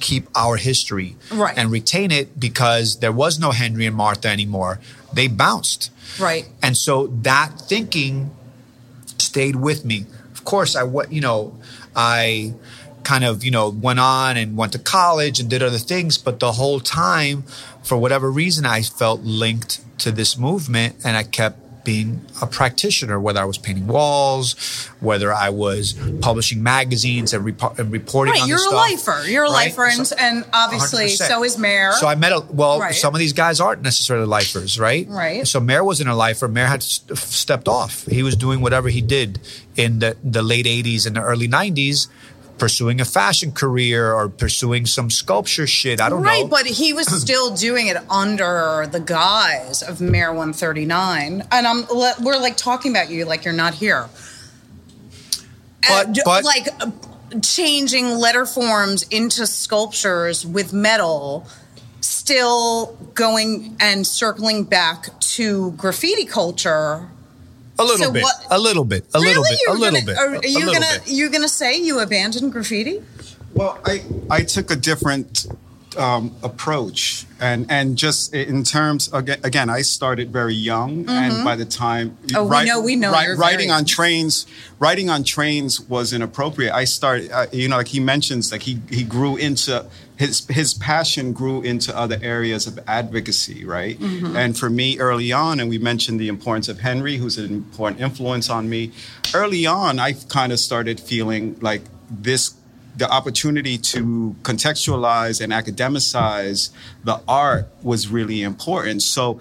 [0.00, 1.56] keep our history Right.
[1.56, 4.78] and retain it because there was no Henry and Martha anymore.
[5.12, 5.90] They bounced.
[6.18, 6.46] Right.
[6.62, 8.30] And so that thinking
[9.18, 10.06] stayed with me.
[10.32, 11.54] Of course, I wa- you know,
[11.96, 12.52] I
[13.04, 16.40] kind of, you know, went on and went to college and did other things, but
[16.40, 17.44] the whole time
[17.84, 23.20] for whatever reason I felt linked to this movement and I kept being a practitioner,
[23.20, 24.54] whether I was painting walls,
[25.00, 25.92] whether I was
[26.22, 28.72] publishing magazines and, repo- and reporting Right, on you're a stuff.
[28.72, 29.24] lifer.
[29.28, 29.66] You're a right?
[29.68, 31.28] lifer, and, So- and obviously 100%.
[31.28, 31.92] so is Mare.
[31.92, 32.80] So I met a well.
[32.80, 32.94] Right.
[32.94, 35.06] Some of these guys aren't necessarily lifers, right?
[35.10, 35.46] Right.
[35.46, 36.48] So Mare wasn't a lifer.
[36.48, 38.06] Mare had st- stepped off.
[38.06, 39.38] He was doing whatever he did
[39.76, 42.08] in the the late '80s and the early '90s,
[42.58, 46.00] pursuing a fashion career or pursuing some sculpture shit.
[46.00, 46.42] I don't right, know.
[46.42, 51.84] Right, but he was still doing it under the guise of Mare 139, and I'm
[51.90, 54.08] we're like talking about you like you're not here.
[55.88, 56.68] But- Uh, but- like
[57.42, 61.46] changing letter forms into sculptures with metal,
[62.00, 67.08] still going and circling back to graffiti culture.
[67.78, 70.06] A little so bit, what- a little bit, a little bit, a You're little gonna,
[70.06, 71.02] bit, Are, are you gonna bit.
[71.06, 73.02] you're gonna say you abandoned graffiti?
[73.54, 75.46] Well, I I took a different
[75.96, 81.54] um, approach, and and just in terms again, again I started very young, and by
[81.54, 82.36] the time Mm-hmm.
[82.36, 84.46] Oh, we know- we know you're writing very- on trains,
[84.80, 86.72] writing on trains was inappropriate.
[86.74, 90.74] I started, uh, you know, like he mentions, like he he grew into his his
[90.74, 93.98] passion grew into other areas of advocacy, right?
[93.98, 94.36] Mm-hmm.
[94.36, 98.00] And for me, early on, and we mentioned the importance of Henry, who's an important
[98.00, 98.92] influence on me.
[99.34, 102.54] Early on, I kind of started feeling like this
[102.96, 106.70] the opportunity to contextualize and academicize
[107.02, 109.02] the art was really important.
[109.02, 109.40] So,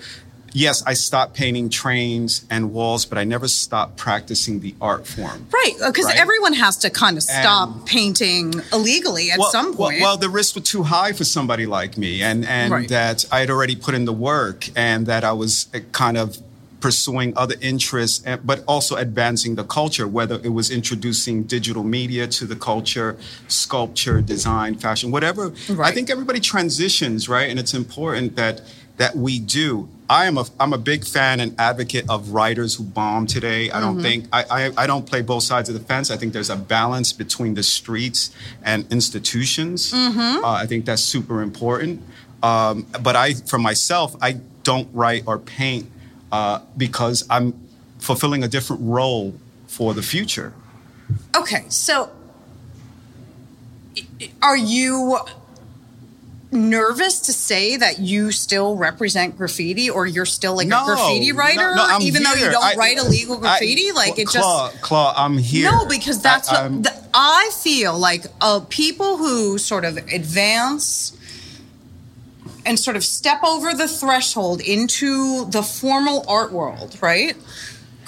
[0.53, 5.47] yes, I stopped painting trains and walls, but I never stopped practicing the art form.
[5.51, 6.15] Right, because Right.
[6.17, 10.01] everyone has to kind of stop And- painting illegally at well, some point.
[10.01, 12.89] Well, the risks were too high for somebody like me, and and Right.
[12.89, 16.37] that I had already put in the work, and that I was uh, kind of
[16.79, 20.05] pursuing other interests, but also advancing the culture.
[20.05, 23.15] Whether it was introducing digital media to the culture,
[23.47, 25.53] sculpture, design, fashion, whatever.
[25.81, 27.49] I think everybody transitions, right?
[27.49, 28.61] And it's important that
[28.97, 29.87] that we do.
[30.13, 33.71] I am a I'm a big fan and advocate of writers who bomb today.
[33.71, 36.11] I don't think I, I I don't play both sides of the fence.
[36.11, 38.29] I think there's a balance between the streets
[38.61, 39.91] and institutions.
[40.43, 42.03] Uh, I think that's super important.
[42.43, 45.89] Um, but I, for myself, I don't write or paint
[46.31, 47.53] uh, because I'm
[47.97, 49.33] fulfilling a different role
[49.65, 50.53] for the future.
[51.35, 52.11] okay, so
[54.43, 55.17] are you
[56.53, 61.75] nervous to say that you still represent graffiti or you're still like a graffiti writer
[61.75, 64.81] no, I'm even though you don't I- write illegal graffiti I- like it Claw, just
[64.81, 65.71] Claw, I'm here.
[65.71, 71.17] No, because that's I- what the, I feel like uh, people who sort of advance
[72.65, 77.35] and sort of step over the threshold into the formal art world, right?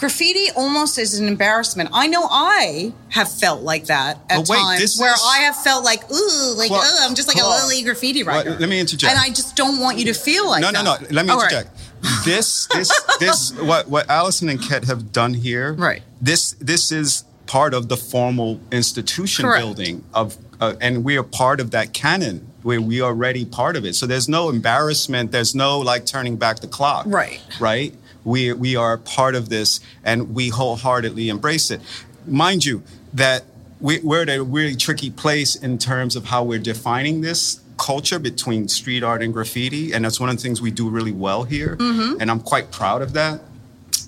[0.05, 1.89] Graffiti almost is an embarrassment.
[1.91, 5.83] I know I have felt like that at wait, times where is- I have felt
[5.83, 8.55] like, ooh, like, Cla- ugh, I'm just like a lily graffiti Well, writer.
[8.59, 9.11] let me interject.
[9.11, 10.83] And I just don't want you to feel like no, that.
[10.83, 11.07] no, no.
[11.09, 11.51] Let me All right.
[11.51, 11.75] interject.
[12.23, 13.51] This, this, this.
[13.59, 15.73] What what Allison and Ket have done here.
[15.73, 16.03] Right.
[16.21, 19.59] This, this is part of the formal institution Correct.
[19.65, 23.75] building of, uh, and we are part of that canon where we are already part
[23.75, 23.95] of it.
[23.95, 25.31] So there's no embarrassment.
[25.31, 27.07] There's no like turning back the clock.
[27.07, 27.41] Right.
[27.59, 27.95] Right.
[28.25, 31.79] We we are part of this, and we wholeheartedly embrace it.
[32.27, 32.83] Mind you,
[33.13, 33.43] that
[33.79, 38.19] we, we're at a really tricky place in terms of how we're defining this culture
[38.19, 41.43] between street art and graffiti, and that's one of the things we do really well
[41.43, 41.77] here.
[41.77, 42.19] Mm-hmm.
[42.19, 43.41] And I'm quite proud of that.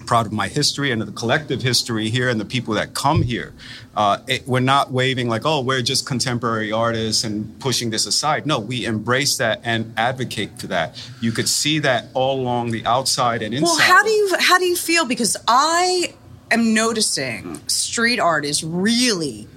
[0.07, 3.21] Proud of my history and of the collective history here and the people that come
[3.21, 3.53] here.
[3.95, 8.45] Uh, it, we're not waving like, oh, we're just contemporary artists and pushing this aside.
[8.45, 10.95] No, we embrace that and advocate for that.
[11.19, 13.67] You could see that all along the outside and inside.
[13.67, 15.05] Well, how do you how do you feel?
[15.05, 16.13] Because I
[16.49, 19.47] am noticing street art is really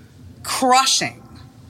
[0.43, 1.20] crushing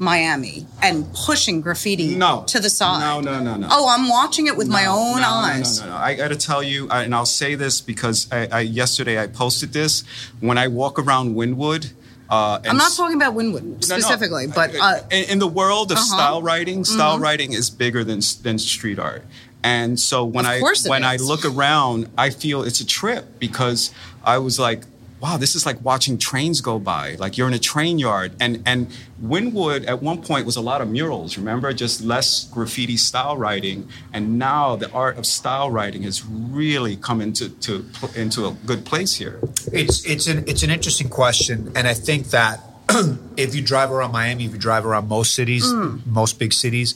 [0.00, 2.42] Miami and pushing graffiti No.
[2.48, 3.00] to the side.
[3.00, 3.68] No, no, no, no.
[3.70, 5.80] Oh, I'm watching it with my own no, no, eyes.
[5.80, 8.48] No, no, no, I got to tell you, I, and I'll say this because I,
[8.50, 10.02] I, yesterday I posted this.
[10.40, 11.92] When I walk around Wynwood,
[12.30, 13.80] uh, I'm not talking about Wynwood No, no.
[13.80, 16.16] specifically, but uh, in, in the world of Uh-huh.
[16.16, 19.24] style writing, style writing is bigger than than street art.
[19.62, 23.90] And so when I when I look around, I feel it's a trip because
[24.24, 24.84] I was like,
[25.20, 27.14] wow, this is like watching trains go by.
[27.18, 28.32] Like you're in a train yard.
[28.40, 28.88] And and
[29.22, 31.72] Wynwood at one point was a lot of murals, remember?
[31.72, 33.88] Just less graffiti style writing.
[34.12, 37.84] And now the art of style writing has really come into to,
[38.16, 39.38] into a good place here.
[39.72, 42.60] It's it's an it's an interesting question, and I think that
[43.36, 46.04] if you drive around Miami, if you drive around most cities, Mm.
[46.06, 46.94] most big cities,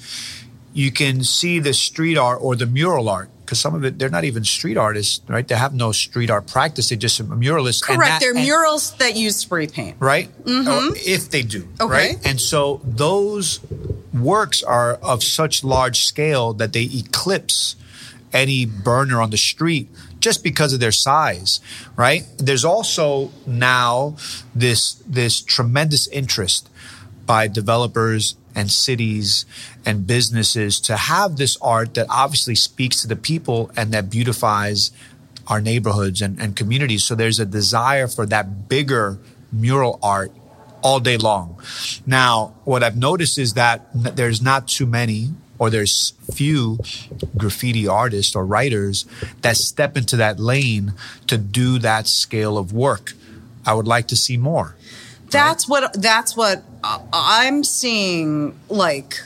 [0.73, 4.09] you can see the street art or the mural art because some of it they're
[4.09, 5.47] not even street artists, right?
[5.47, 7.87] They have no street art practice; they're just muralists.
[7.89, 8.11] and Correct.
[8.11, 9.97] that- They're and- murals that use spray paint.
[10.01, 10.29] right?
[10.47, 11.93] Or if they do, Okay.
[11.93, 12.19] right?
[12.25, 13.61] And so those
[14.13, 17.77] works are of such large scale that they eclipse
[18.33, 19.89] any burner on the street
[20.21, 21.61] just because of their size,
[21.97, 22.25] right?
[22.39, 24.17] There's also now
[24.55, 26.69] this this tremendous interest
[27.27, 29.47] by developers and cities
[29.85, 34.91] and businesses to have this art that obviously speaks to the people and that beautifies
[35.47, 37.05] our neighborhoods and, and communities.
[37.05, 39.19] So there's a desire for that bigger
[39.53, 40.33] mural art
[40.83, 41.61] all day long.
[42.07, 46.79] Now, what I've noticed is that there's not too many or there's few
[47.37, 49.07] graffiti artists or writers
[49.43, 50.93] that step into that lane
[51.27, 53.13] to do that scale of work.
[53.65, 54.77] I would like to see more.
[55.31, 58.59] That's what that's what I'm seeing.
[58.69, 59.21] Like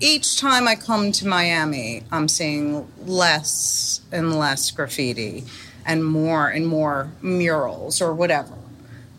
[0.00, 5.44] each time I come to Miami, I'm seeing less and less graffiti
[5.84, 8.54] and more and more murals or whatever.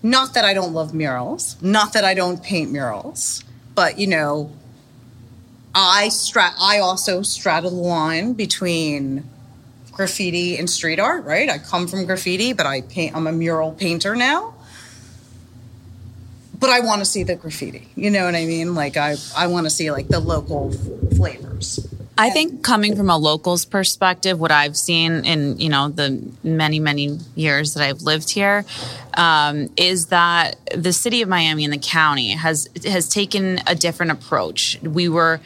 [0.04, 3.44] Not that I don't love murals, not that I don't paint murals,
[3.76, 4.52] but you know,
[5.76, 6.54] I strat.
[6.60, 9.30] I also straddle the line between
[9.92, 11.26] graffiti and street art.
[11.26, 11.50] Right?
[11.50, 13.16] I come from graffiti, but I paint.
[13.16, 14.56] I'm a mural painter now
[16.62, 17.90] but I want to see the graffiti.
[17.96, 18.76] You know what I mean?
[18.76, 20.72] Like I, I want to see like the local
[21.18, 21.86] flavors.
[22.18, 26.80] I think coming from a local's perspective, what I've seen in you know the many
[26.80, 28.64] many years that I've lived here
[29.16, 34.12] um, is that the city of Miami and the county has has taken a different
[34.12, 34.78] approach.
[34.84, 35.42] We were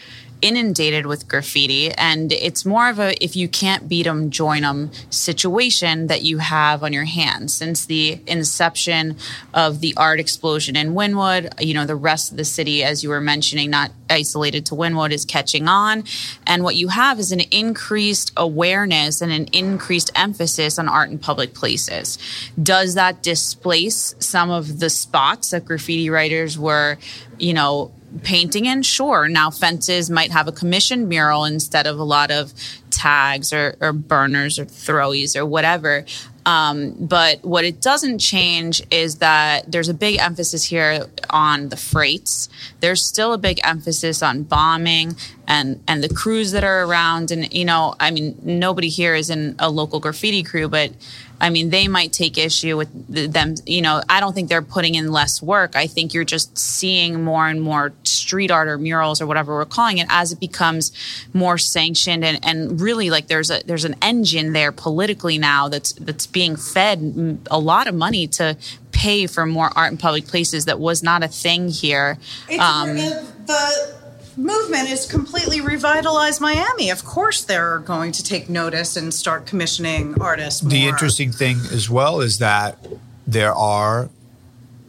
[0.45, 4.91] inundated with graffiti and it's more of a if you can't beat them join them
[5.09, 7.55] situation that you have on your hands.
[7.55, 9.17] Since the inception
[9.55, 13.09] of the art explosion in Wynwood you know the rest of the city as you
[13.09, 16.03] were mentioning not isolated to Wynwood is catching on.
[16.45, 21.17] And what you have is an increased awareness and an increased emphasis on art in
[21.17, 22.19] public places.
[22.61, 26.99] Does that displace some of the spots that graffiti writers were
[27.39, 27.91] you know
[28.23, 28.83] painting in?
[28.83, 29.27] Sure.
[29.27, 32.53] Now fences might have a commissioned mural instead of a lot of
[32.89, 36.05] tags or, or burners or throwies or whatever.
[36.45, 41.77] Um, but what it doesn't change is that there's a big emphasis here on the
[41.77, 42.49] freights.
[42.81, 45.15] There's still a big emphasis on bombing
[45.47, 47.31] and and the crews that are around.
[47.31, 50.91] And you know i mean nobody here is in a local graffiti crew but
[51.39, 53.55] I mean, they might take issue with them.
[53.65, 55.75] You know, I don't think they're putting in less work.
[55.75, 59.65] I think you're just seeing more and more street art or murals or whatever we're
[59.65, 60.91] calling it as it becomes
[61.33, 65.93] more sanctioned and, and really like there's a there's an engine there politically now that's
[65.93, 68.57] that's being fed a lot of money to
[68.91, 72.17] pay for more art in public places that was not a thing here.
[72.59, 74.04] Um, the
[74.37, 76.89] movement is completely revitalized Miami.
[76.89, 80.61] Of course, they're going to take notice and start commissioning artists.
[80.63, 80.71] More.
[80.71, 82.77] The interesting thing as well is that
[83.25, 84.09] there are,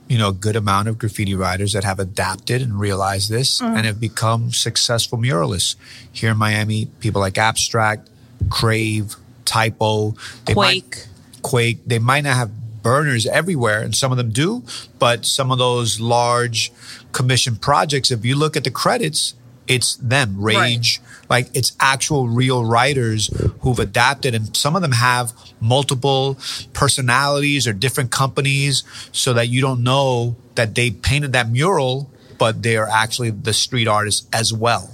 [0.09, 3.77] you know, a good amount of graffiti writers that have adapted and realized this Mm-hmm.
[3.77, 5.77] and have become successful muralists.
[6.13, 8.09] Here in Miami, people like Abstract,
[8.51, 10.85] Crave, Typo, they Quake.
[10.97, 11.09] Might,
[11.43, 11.79] Quake.
[11.87, 12.51] They might not have
[12.87, 14.63] burners everywhere, and some of them do,
[15.01, 16.71] but some of those large
[17.11, 19.35] commission projects, if you look at the credits,
[19.67, 20.41] it's them.
[20.41, 23.29] Rage, like it's actual real writers
[23.63, 26.39] who've adapted, and some of them have multiple
[26.75, 32.63] personalities or different companies, so that you don't know that they painted that mural, but
[32.63, 34.93] they are actually the street artists as well.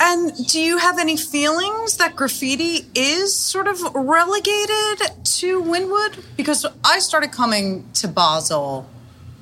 [0.00, 6.24] And do you have any feelings that graffiti is sort of relegated to Wynwood?
[6.36, 8.88] Because I started coming to Basel,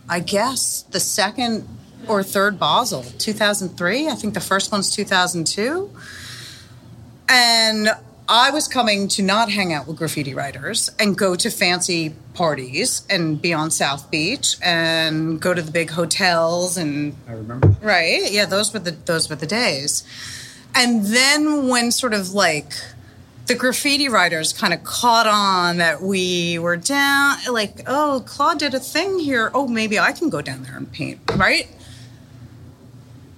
[0.09, 1.69] I guess the second
[2.09, 4.09] or third Basel, 2003.
[4.09, 5.91] I think the first one's 2002.
[7.29, 7.89] And
[8.29, 13.03] I was coming to not hang out with graffiti writers and go to fancy parties
[13.09, 17.69] and be on South Beach and go to the big hotels and I remember.
[17.81, 18.31] Right.
[18.31, 20.03] Yeah, those were the those were the days.
[20.75, 22.73] And then when sort of like
[23.47, 28.75] the graffiti writers kind of caught on that we were down like, oh, Claude did
[28.75, 29.51] a thing here.
[29.55, 31.69] Oh, maybe I can go down there and paint, right?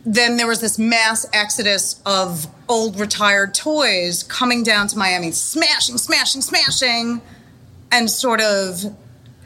[0.06, 5.98] Then there was this mass exodus of old retired toys coming down to Miami, smashing,
[5.98, 7.20] smashing, smashing,
[7.92, 8.84] and sort of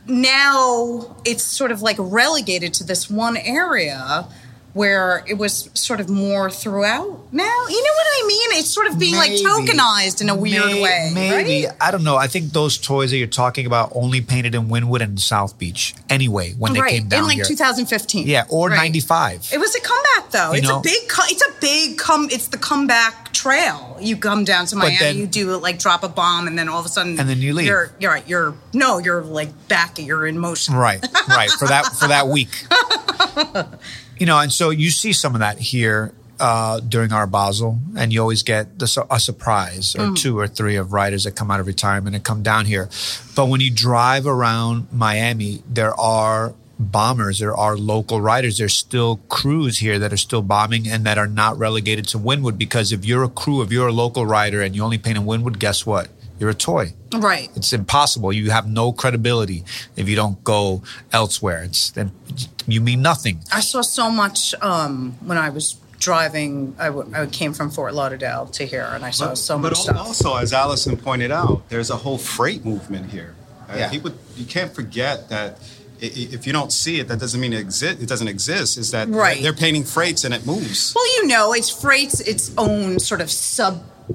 [0.06, 4.26] now it's sort of like relegated to this one area
[4.74, 7.42] where it was sort of more throughout now.
[7.68, 8.48] You know what I mean?
[8.58, 9.42] It's sort of being Maybe.
[9.44, 11.10] like tokenized in a weird May- way.
[11.14, 11.76] Maybe right?
[11.80, 12.16] I don't know.
[12.16, 15.94] I think those toys that you're talking about only painted in Wynwood and South Beach.
[16.08, 18.26] Anyway, when they right came down in like here, 2015.
[18.26, 18.76] yeah, or Right.
[18.76, 19.50] '95.
[19.52, 20.52] It was a comeback though.
[20.52, 20.78] You it's know?
[20.80, 23.98] a big co- it's a big come it's the comeback trail.
[24.00, 26.80] You come down to Miami, then- you do like drop a bomb and then all
[26.80, 27.66] of a sudden And then you leave.
[27.66, 30.74] You're you're right, you're no, you're like back, you're in motion.
[30.74, 31.50] Right, right.
[31.50, 32.48] For that for that week.
[34.22, 38.12] you know, and so you see some of that here uh, during our Basel, and
[38.12, 41.58] you always get the, a surprise or two or three of riders that come out
[41.58, 42.88] of retirement and come down here.
[43.34, 49.16] But when you drive around Miami, there are bombers, there are local riders, there's still
[49.28, 53.04] crews here that are still bombing and that are not relegated to Wynwood because if
[53.04, 55.84] you're a crew, if you're a local rider and you only paint in Wynwood, guess
[55.84, 56.10] what?
[56.42, 56.92] You're a toy.
[57.14, 57.48] Right.
[57.54, 58.32] It's impossible.
[58.32, 59.62] You have no credibility
[59.94, 60.82] if you don't go
[61.12, 61.62] elsewhere.
[61.62, 62.10] It's then
[62.66, 63.38] you mean nothing.
[63.52, 66.74] I saw so much um, when I was driving.
[66.80, 69.70] I, w- I came from Fort Lauderdale to here, and I saw But, so much
[69.70, 69.96] But stuff.
[69.98, 73.36] also, as Allison pointed out, there's a whole freight movement here.
[73.70, 73.88] Uh, Yeah.
[73.88, 75.58] people, you can't forget that
[76.02, 78.76] i- i- if you don't see it, that doesn't mean it, exi- it doesn't exist.
[78.78, 79.40] Is that Right.
[79.40, 80.92] they're painting freights and it moves.
[80.92, 83.30] Well, you know, it's freight's its own sort of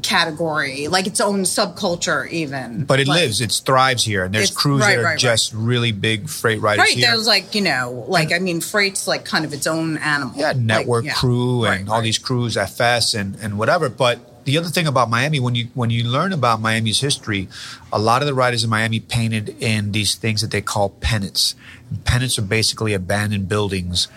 [0.02, 2.86] subcategory, like its own subculture, even.
[2.86, 3.42] But it Like- lives.
[3.42, 5.20] It thrives here, and there's crews right, that are right, right.
[5.20, 7.08] just really big freight riders Right, here.
[7.12, 10.36] there's like you know, like I mean, freight's like kind of its own animal.
[10.38, 11.14] yeah, Like, network yeah.
[11.14, 12.04] crew and Right, all right.
[12.04, 13.90] these crews, FS and and whatever.
[13.90, 17.50] But the other thing about Miami, when you when you learn about Miami's history,
[17.92, 21.56] a lot of the riders in Miami painted in these things that they call pennants.
[22.06, 24.08] Pennants are basically abandoned buildings.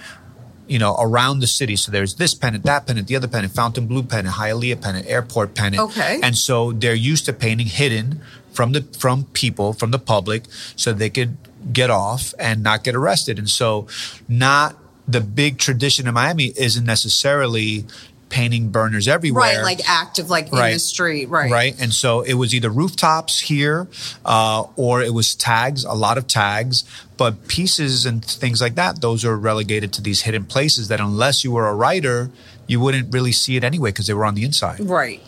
[0.71, 1.75] You know, around the city.
[1.75, 5.83] So there's this pennant, that pennant, the other pennant, Fontainebleau pennant, Hialeah pennant, Airport pennant.
[5.83, 6.21] Okay.
[6.23, 8.21] And so they're used to painting hidden
[8.53, 10.45] from the from people, from the public,
[10.77, 11.37] so they could
[11.73, 13.37] get off and not get arrested.
[13.37, 13.89] And so
[14.29, 14.77] not
[15.09, 17.85] the big tradition in Miami isn't necessarily
[18.31, 19.57] painting burners everywhere.
[19.57, 21.51] Right, like active, like in the street, right?
[21.51, 21.79] Right.
[21.79, 23.89] And so it was either rooftops here
[24.25, 26.85] uh, or it was tags, a lot of tags,
[27.19, 31.45] but pieces and things like that, those are relegated to these hidden places that unless
[31.45, 32.31] you were a writer,
[32.67, 34.81] you wouldn't really see it anyway because they were on the inside.
[34.81, 35.21] Right.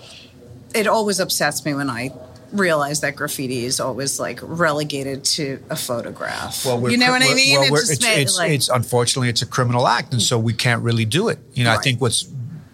[0.75, 2.13] It always upsets me when I
[2.53, 6.65] realize that graffiti is always like relegated to a photograph.
[6.65, 7.61] we're you know what I mean?
[7.61, 10.53] well, It it's, made, it's, like, it's unfortunately it's a criminal act, and so we
[10.53, 11.39] can't really do it.
[11.55, 12.27] You know, I think what's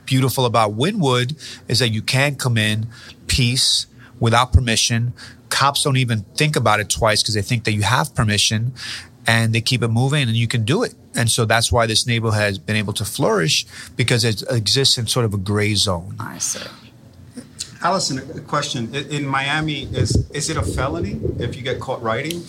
[0.08, 1.36] beautiful about Wynwood
[1.68, 2.88] is that you can come in
[3.26, 3.86] peace
[4.18, 5.12] without permission.
[5.50, 8.72] Cops don't even think about it twice because they think that you have permission,
[9.26, 10.94] and they keep it moving, and you can do it.
[11.14, 15.06] And so that's why this neighborhood has been able to flourish because it exists in
[15.06, 16.16] sort of a gray zone.
[16.18, 16.66] I see.
[17.82, 22.02] Allison, a question: In, in Miami, is is it a felony if you get caught
[22.02, 22.42] writing?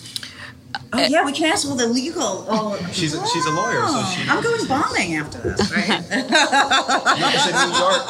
[0.92, 2.44] Oh yeah, we can ask all the legal.
[2.48, 4.28] Oh, She's a, she's a lawyer, so she.
[4.28, 6.02] I'm going bombing after this, right?
[6.08, 8.02] Because New York,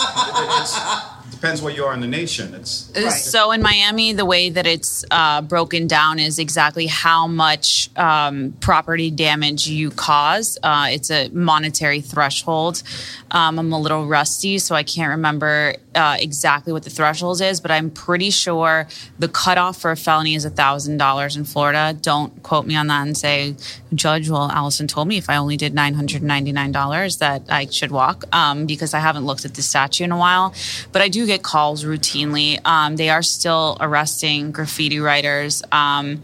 [1.40, 2.54] depends where you are in the nation.
[2.54, 2.90] It's
[3.24, 8.52] So in Miami, the way that it's uh, broken down is exactly how much um,
[8.60, 10.58] property damage you cause.
[10.62, 12.82] Uh, it's a monetary threshold.
[13.30, 17.60] Um, I'm a little rusty, so I can't remember uh, exactly what the threshold is,
[17.60, 18.86] but I'm pretty sure
[19.18, 21.96] the cutoff for a felony is thousand dollars in Florida.
[22.00, 23.56] Don't quote me on that and say,
[23.94, 27.42] Judge, well, Allison told me if I only did nine hundred ninety nine dollars that
[27.48, 30.54] I should walk, um, because I haven't looked at the statute in a while.
[30.92, 32.58] But I do get calls routinely.
[32.64, 35.62] Um, they are still arresting graffiti writers.
[35.72, 36.22] Um,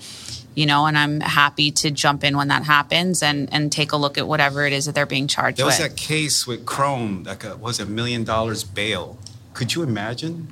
[0.56, 3.96] you know, and I'm happy to jump in when that happens and, and take a
[3.96, 5.58] look at whatever it is that they're being charged with.
[5.58, 5.90] there was with.
[5.90, 9.18] that case with Chrome, like a, was a million dollars bail.
[9.52, 10.50] Could you imagine?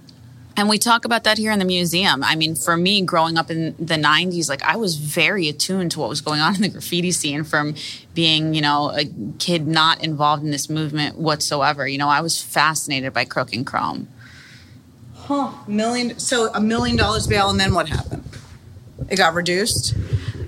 [0.56, 2.22] And we talk about that here in the museum.
[2.22, 6.00] I mean, for me, growing up in the 90s, like I was very attuned to
[6.00, 7.74] what was going on in the graffiti scene from
[8.14, 9.06] being, you know, a
[9.38, 11.88] kid not involved in this movement whatsoever.
[11.88, 14.08] You know, I was fascinated by Crook and Chrome.
[15.14, 15.50] huh?
[15.66, 16.18] Million.
[16.18, 18.22] So a million dollars bail, and then what happened?
[19.08, 19.94] It got reduced.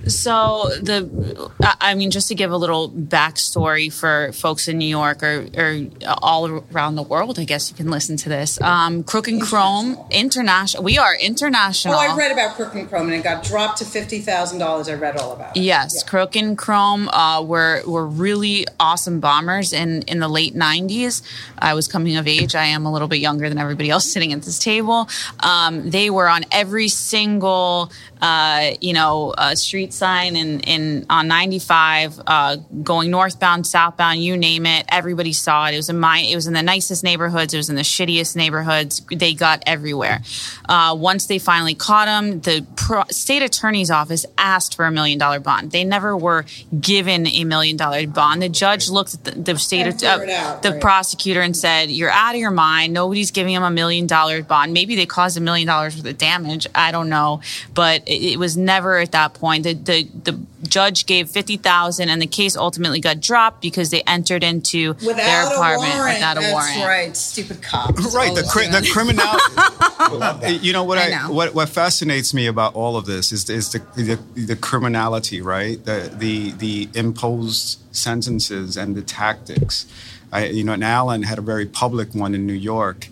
[0.08, 1.50] So the,
[1.80, 5.86] I mean, just to give a little backstory for folks in New York or, or
[6.22, 8.60] all around the world, I guess you can listen to this.
[8.60, 10.84] Um, Crook and Chrome International.
[10.84, 11.94] We are international.
[11.94, 14.88] Oh, I read about Crook and Chrome, and it got dropped to fifty thousand dollars.
[14.88, 15.60] I read all about it.
[15.60, 21.22] Yes, Crook and Chrome uh, were were really awesome bombers in in the late '90s.
[21.58, 22.54] I was coming of age.
[22.54, 25.08] I am a little bit younger than everybody else sitting at this table.
[25.40, 27.90] Um, they were on every single
[28.20, 34.36] uh, you know uh, street sign in, in on 95, uh, going northbound, southbound, you
[34.36, 34.84] name it.
[34.88, 35.74] Everybody saw it.
[35.74, 37.54] It was in my, it was in the nicest neighborhoods.
[37.54, 39.02] It was in the shittiest neighborhoods.
[39.10, 40.22] They got everywhere.
[40.68, 45.18] Uh, once they finally caught him, the pro- state attorney's office asked for a million
[45.18, 45.72] dollar bond.
[45.72, 46.44] They never were
[46.78, 48.42] given a million dollar bond.
[48.42, 50.80] The judge looked at the, the state, uh, out, the right.
[50.80, 52.92] prosecutor, and said, "You're out of your mind.
[52.92, 54.72] Nobody's giving him a million dollar bond.
[54.72, 56.66] Maybe they caused a million dollars worth of damage.
[56.74, 57.40] I don't know,
[57.74, 59.64] but it, it was never at that point.
[59.64, 64.02] The the, the judge gave fifty thousand, and the case ultimately got dropped because they
[64.02, 66.14] entered into their apartment Without a warrant.
[66.16, 66.84] without a That's warrant.
[66.84, 67.16] right.
[67.16, 68.14] Stupid cops.
[68.14, 71.32] right the, cri- the doing- criminality you know what I I, know.
[71.32, 75.82] what what fascinates me about all of this is is the the, the criminality right
[75.84, 79.86] the the the imposed sentences and the tactics
[80.32, 83.08] I, you know and Alan had a very public one in New York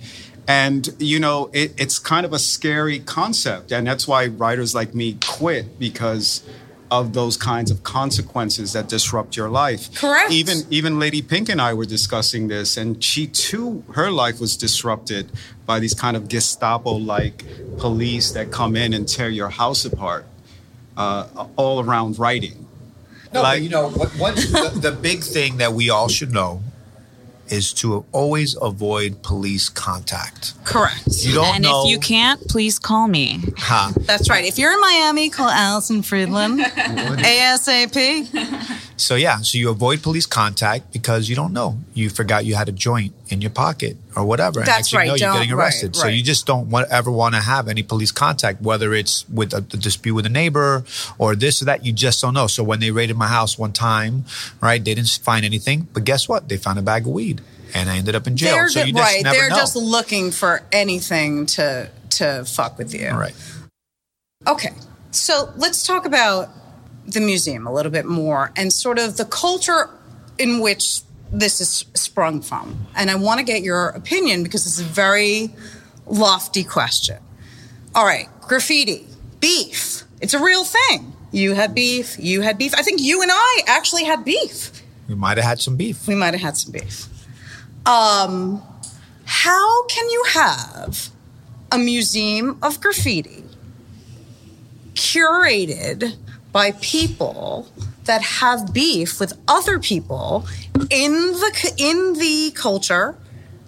[0.47, 4.95] and you know it, it's kind of a scary concept and that's why writers like
[4.95, 6.43] me quit because
[7.01, 10.30] of those kinds of consequences that disrupt your life Correct.
[10.30, 14.57] even even Lady Pink and I were discussing this, and she too, her life was
[14.57, 15.30] disrupted
[15.66, 17.45] by these kind of Gestapo-like
[17.78, 20.24] police that come in and tear your house apart,
[20.97, 21.26] uh,
[21.57, 22.66] all around writing.
[23.32, 26.32] No, Like- but you know, what, what the, the big thing that we all should
[26.32, 26.62] know
[27.49, 30.55] is to always avoid police contact.
[30.64, 31.03] Correct.
[31.07, 31.84] You don't and know.
[31.84, 33.40] if you can't, please call me.
[33.57, 33.92] Huh.
[34.01, 34.45] That's right.
[34.45, 38.93] If you're in Miami, call Allison Freidin ASAP.
[38.97, 41.78] So yeah, so you avoid police contact because you don't know.
[41.95, 44.61] You forgot you had a joint in your pocket or whatever.
[44.61, 45.97] and That's next right, You know, you're getting arrested.
[45.97, 49.28] right, So you just don't want, ever want to have any police contact, whether it's
[49.28, 50.84] with a, a dispute with a neighbor
[51.18, 51.84] or this or that.
[51.84, 52.47] You just don't know.
[52.47, 54.24] So when they raided my house one time,
[54.61, 56.49] right, they didn't find anything, but guess what?
[56.49, 57.40] They found a bag of weed,
[57.74, 58.55] and I ended up in jail.
[58.55, 59.24] They're so you just right.
[59.24, 59.57] They're know.
[59.57, 63.11] just looking for anything to to fuck with you.
[63.11, 63.34] right.
[64.47, 64.70] Okay.
[65.11, 66.51] So let's talk about
[67.07, 69.90] the museum a little bit more and sort of the culture
[70.38, 71.00] in which
[71.30, 72.86] this is sprung from.
[72.94, 75.50] And I want to get your opinion because it's a very
[76.07, 77.18] lofty question.
[77.94, 79.07] All right, graffiti,
[79.40, 80.05] beef.
[80.20, 81.12] It's a real thing.
[81.32, 82.74] You had beef, you had beef.
[82.74, 84.82] I think you and I actually had beef.
[85.09, 86.07] We might have had some beef.
[86.07, 87.09] We might have had some beef.
[87.86, 88.62] Um,
[89.24, 91.11] how can you have
[91.70, 93.44] a museum of graffiti
[94.94, 96.16] curated
[96.55, 97.68] by people
[98.05, 100.46] that have beef with other people
[100.88, 103.16] in the in the culture?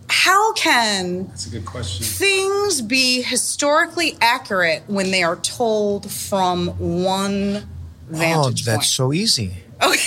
[0.09, 2.07] How can That's a good question.
[2.07, 7.67] things be historically accurate when they are told from one
[8.09, 8.85] vantage oh, that's point?
[8.85, 9.53] so easy.
[9.83, 10.01] Okay.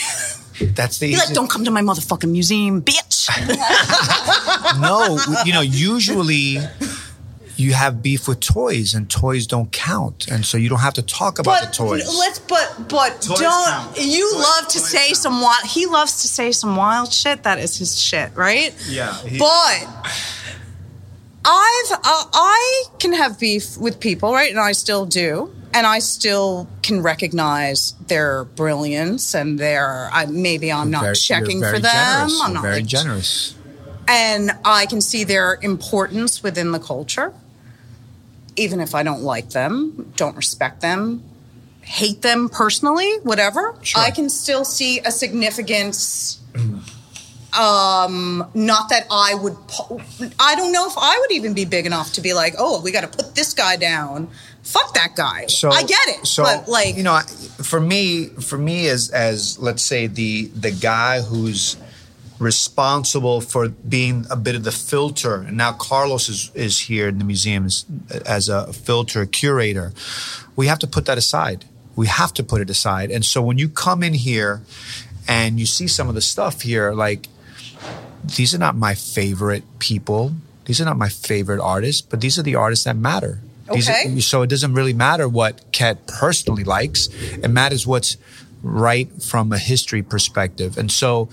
[0.76, 3.30] That's the Be like, easy- don't come to my motherfucking museum, bitch.
[4.82, 6.58] no, you know, usually
[7.60, 10.28] you have beef with toys and toys don't count.
[10.30, 12.18] And so you don't have to talk about but the toys.
[12.18, 13.98] let's but but Toys don't count.
[13.98, 15.18] you Toys- love to say count.
[15.18, 19.14] some wild he loves to say some wild shit that is his shit right Yeah,
[19.28, 19.88] he- but
[21.46, 26.00] i've uh, i can have beef with people right and i still do and i
[26.00, 31.80] still can recognize their brilliance and their I, maybe i'm not Very- checking you're for
[31.80, 31.92] them
[32.30, 32.42] Generous.
[32.42, 33.56] i'm You're not very like, generous.
[34.08, 37.32] and I can see their importance within the culture,
[38.60, 41.24] even if I don't like them, don't respect them,
[41.82, 43.76] hate them personally, whatever.
[43.82, 44.02] Sure.
[44.02, 46.40] I can still see a significance.
[47.58, 49.56] Um, not that I would.
[49.68, 50.00] po-
[50.40, 52.92] I don't know if I would even be big enough to be like, oh, we
[52.92, 54.30] got to put this guy down.
[54.62, 55.48] Fuck that guy.
[55.48, 57.20] So I get it, So but like, you know,
[57.64, 61.76] for me, for me, as as let's say the the guy who's
[62.40, 67.20] responsible for being a bit of the filter, and now Carlos is is here in
[67.20, 67.86] the museum as,
[68.26, 69.94] as a filter curator.
[70.56, 71.66] We have to put that aside.
[71.96, 73.12] We have to put it aside.
[73.12, 74.62] And so when you come in here
[75.28, 77.28] and you see some of the stuff here, like
[78.24, 80.34] these are not my favorite people.
[80.66, 83.42] These are not my favorite artists, but these are the artists that matter.
[83.70, 84.18] Okay.
[84.18, 87.08] Are, so it doesn't really matter what Ket personally likes.
[87.44, 88.18] It matters what's
[88.64, 90.78] right from a history perspective.
[90.78, 91.30] And so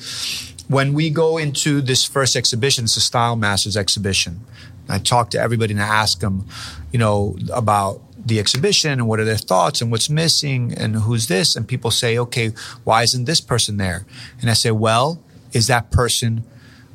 [0.69, 4.41] when we go into this first exhibition, it's a Style Masters exhibition.
[4.89, 6.47] I talk to everybody and I ask them,
[6.93, 11.29] you know, about the exhibition and what are their thoughts and what's missing and who's
[11.29, 11.55] this.
[11.55, 12.53] And people say, okay,
[12.85, 14.05] why isn't this person there?
[14.41, 16.45] And I say, well, is that person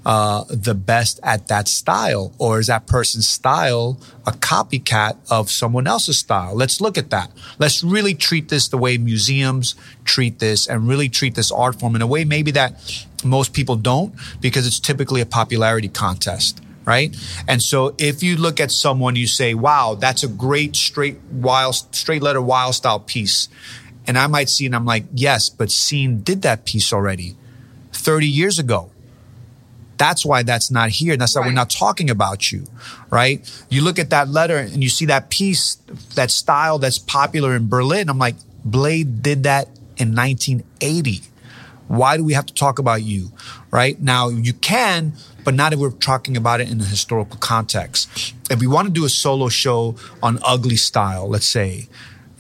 [0.06, 5.88] uh, the best at that style, or is that person's style a copycat of someone
[5.88, 6.56] else's style?
[6.56, 7.32] Let's look at that.
[7.60, 11.96] Let's really treat this the way museums treat this, and really treat this art form
[11.96, 16.62] in a way maybe that most people don't, because it's typically a popularity contest.
[16.84, 17.16] Right.
[17.48, 21.76] And so if you look at someone, you say, wow, that's a great straight wild,
[21.96, 23.50] straight letter wild style piece.
[24.08, 27.36] And I might see, and I'm like, yes, but Seen did that piece already
[27.94, 28.91] 30 years ago.
[30.02, 31.16] That's why that's not here.
[31.16, 32.66] That's why we're not talking about you,
[33.12, 33.40] right?
[33.70, 35.76] You look at that letter and you see that piece,
[36.16, 38.10] that style that's popular in Berlin.
[38.10, 38.34] I'm like,
[38.66, 41.22] Blade did that in 1980.
[41.88, 43.32] Why do we have to talk about you?
[43.70, 48.34] Right now, you can, but not if we're talking about it in a historical context.
[48.50, 51.90] If we want to do a solo show on ugly style, let's say,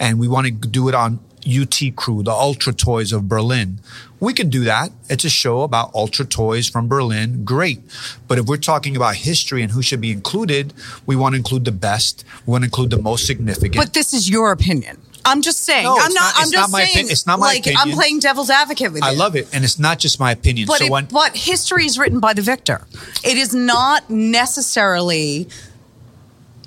[0.01, 3.79] and we want to do it on UT Crew, the Ultra Toys of Berlin,
[4.19, 4.91] we can do that.
[5.09, 7.43] It's a show about Ultra Toys from Berlin.
[7.45, 7.79] Great.
[8.27, 10.73] But if we're talking about history and who should be included,
[11.05, 12.23] we want to include the best.
[12.45, 13.75] We want to include the most significant.
[13.75, 15.01] But this is your opinion.
[15.23, 15.83] I'm just saying.
[15.83, 16.21] No, I'm not.
[16.21, 17.05] not- I'm just not my saying.
[17.07, 19.07] opi- it's not my like I'm playing devil's advocate with you.
[19.07, 19.47] I love it.
[19.53, 20.67] And it's not just my opinion.
[20.67, 22.85] But so it, when, but history is written by the victor.
[23.23, 25.47] It is not necessarily.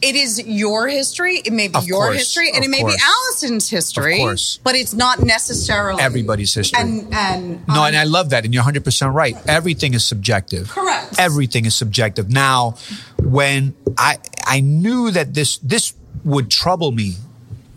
[0.05, 1.37] It is your history.
[1.45, 2.95] It may be Of your course, history, and it may course.
[2.97, 4.15] be Allison's history.
[4.21, 4.61] Of course.
[4.63, 6.79] but it's not necessarily Everybody's history.
[6.83, 8.45] And and No, um, and I love that.
[8.45, 9.35] And you're 100% right.
[9.49, 10.69] Everything is subjective.
[10.69, 11.15] Correct.
[11.19, 12.29] Everything is subjective.
[12.31, 12.77] Now,
[13.23, 17.17] when I I knew that this this would trouble me,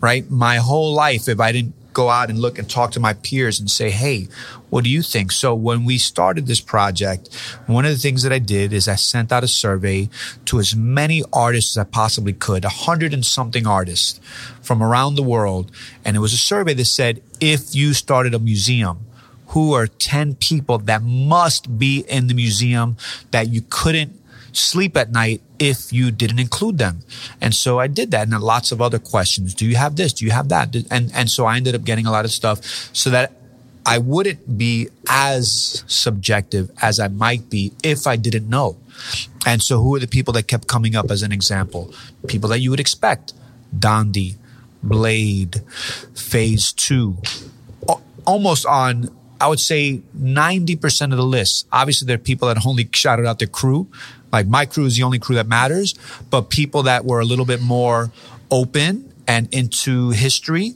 [0.00, 0.30] right?
[0.30, 3.58] My whole life if I didn't go out and look and talk to my peers
[3.58, 4.28] and say, "Hey,
[4.70, 7.22] what do you think?" So, when we started this project,
[7.66, 10.08] one of the things that I did is I sent out a survey
[10.46, 14.20] to as many artists as I possibly could, a hundred and something artists
[14.62, 15.72] from around the world,
[16.04, 18.98] and it was a survey that said, "If you started a museum,
[19.48, 22.96] who are 10 people that must be in the museum
[23.30, 24.12] that you couldn't
[24.58, 27.00] sleep at night if you didn't include them.
[27.40, 29.54] And so I did that and then lots of other questions.
[29.54, 30.12] Do you have this?
[30.12, 30.74] Do you have that?
[30.90, 33.32] And and so I ended up getting a lot of stuff so that
[33.86, 38.76] I wouldn't be as subjective as I might be if I didn't know.
[39.46, 41.94] And so who are the people that kept coming up as an example?
[42.26, 43.32] People that you would expect.
[43.76, 44.36] Dondi,
[44.82, 45.62] Blade,
[46.14, 47.16] Phase 2,
[48.26, 51.68] almost on I would say 90% of the list.
[51.70, 53.86] Obviously, there are people that only shouted out their crew.
[54.32, 55.94] Like my crew is the only crew that matters,
[56.30, 58.10] but people that were a little bit more
[58.50, 60.74] open and into history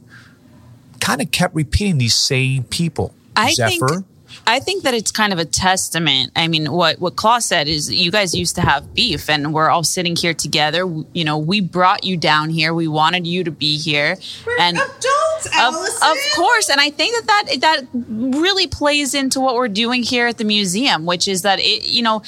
[1.01, 3.15] kind of kept repeating these same people.
[3.37, 3.89] I Zephyr.
[3.89, 4.07] think
[4.47, 6.33] I think that it's kind of a testament.
[6.37, 9.69] I mean, what what Klaus said is you guys used to have beef, and we're
[9.69, 10.81] all sitting here together.
[11.13, 12.75] You know, we brought you down here.
[12.75, 14.17] We wanted you to be here,
[14.61, 16.69] and adults, of, of course.
[16.71, 20.45] And I think that, that that really plays into what we're doing here at the
[20.45, 22.23] museum, which is that it, you know,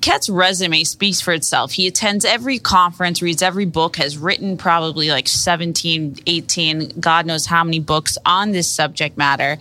[0.00, 1.72] Ket's resume speaks for itself.
[1.72, 7.46] He attends every conference, reads every book, has written probably like 17, 18, God knows
[7.46, 9.58] how many books on this subject matter.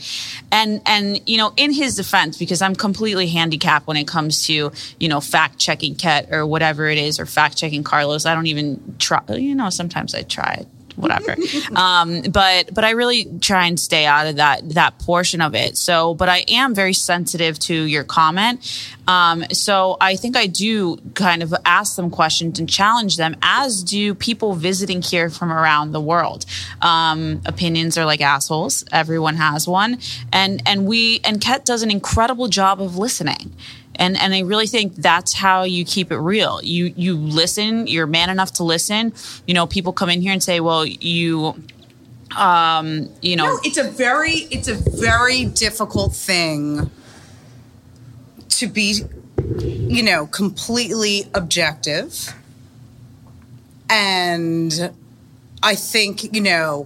[0.52, 4.72] And and you know, in his defense, because I'm completely handicapped when it comes to,
[5.00, 8.26] you know, fact checking Ket or whatever it is, or fact checking Carlos.
[8.26, 10.66] I don't even try you know, sometimes I try
[10.96, 11.36] whatever.
[11.76, 15.78] um, but but I really try and stay out of that that portion of it.
[15.78, 18.60] So, but I am very sensitive to your comment.
[19.08, 23.84] Um, so I think I do kind of ask them questions and challenge them, as
[23.84, 26.46] do people visiting here from around the world.
[26.82, 28.84] Um, opinions are like assholes.
[28.92, 30.00] Everyone has one,
[30.32, 33.54] and and we and Ket does an incredible job of listening
[33.96, 36.60] and and I really think that's how you keep it real.
[36.64, 37.88] You you listen.
[37.88, 39.14] You're man enough to listen.
[39.48, 41.56] You know, people come in here and say, "Well, you,
[42.36, 46.90] um, you know, No, it's a very it's a very difficult thing
[48.50, 49.02] to be
[49.60, 52.34] you know completely objective
[53.90, 54.92] and
[55.62, 56.86] i think you know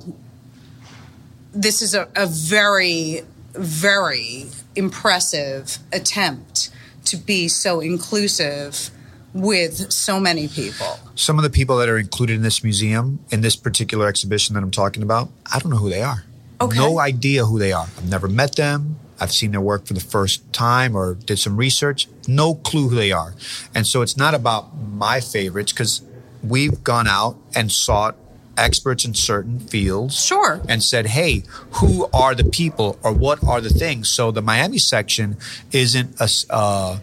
[1.54, 3.22] this is a, a very
[3.54, 4.46] very
[4.76, 6.70] impressive attempt
[7.10, 8.90] to be so inclusive
[9.34, 13.42] with so many people Some of the people that are included in this museum, in
[13.42, 16.24] this particular exhibition that I'm talking about, I don't know who they are.
[16.62, 16.78] Okay.
[16.78, 17.88] No idea who they are.
[17.98, 19.00] I've never met them.
[19.20, 22.08] I've seen their work for the first time or did some research.
[22.28, 23.34] No clue who they are.
[23.74, 26.02] And so it's not about my favorites because
[26.44, 28.16] we've gone out and sought
[28.58, 30.24] experts in certain fields.
[30.26, 30.62] Sure.
[30.68, 31.44] And said, hey,
[31.74, 34.10] who are the people or what are the things?
[34.10, 35.38] So the Miami section
[35.72, 36.30] isn't a.
[36.50, 37.00] uh,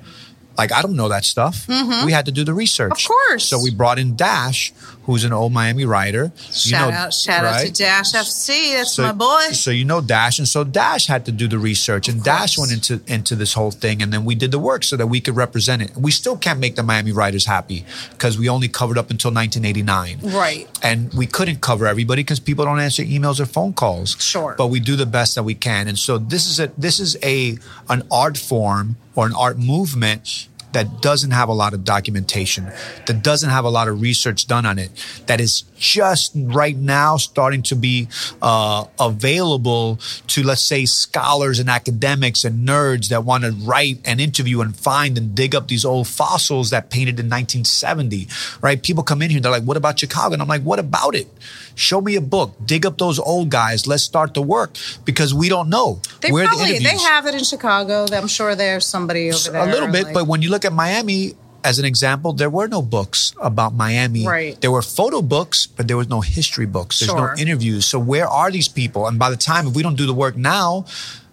[0.57, 1.67] like, I don't know that stuff.
[1.69, 2.93] We had to do the research.
[2.93, 3.13] Mm-hmm.
[3.13, 3.45] Of course.
[3.45, 4.73] So we brought in Dash,
[5.05, 6.33] who's an old Miami writer.
[6.53, 10.39] shout out shout out to dash fc that's So- my boy So you know Dash,
[10.39, 13.71] and so Dash had to do the research, and Dash went into into this whole
[13.71, 15.91] thing, and then we did the work so that we could represent it.
[15.97, 20.19] We still can't make the Miami writers happy because we only covered up until 1989,
[20.35, 20.69] Right.
[20.83, 24.17] And we couldn't cover everybody because people don't answer emails or phone calls.
[24.21, 24.55] Sure.
[24.57, 27.17] but we do the best that we can, and so this is a this is
[27.23, 32.71] a an art form or an art movement that doesn't have a lot of documentation,
[33.07, 34.91] that doesn't have a lot of research done on it,
[35.27, 38.09] that is just right now starting to be
[38.43, 44.21] uh, available to, let's say, scholars and academics and nerds that want to write and
[44.21, 48.29] interview and find and dig up these old fossils that painted in 1970,
[48.61, 48.83] right?
[48.83, 50.33] People come in here, they're like, what about Chicago?
[50.33, 51.29] And I'm like, what about it?
[51.75, 52.55] Show me a book.
[52.65, 53.87] Dig up those old guys.
[53.87, 56.01] Let's start the work because we don't know.
[56.21, 58.07] They Where are the probably they have it in Chicago.
[58.13, 59.63] I'm sure there's somebody over there.
[59.63, 62.69] a little bit, like- but when you look at Miami as an example, there were
[62.69, 64.27] no books about Miami.
[64.27, 64.61] Right.
[64.61, 66.99] There were photo books, but there was no history books.
[67.01, 67.35] There's Sure.
[67.35, 67.87] no interviews.
[67.87, 69.07] So where are these people?
[69.09, 70.85] And by the time if we don't do the work now,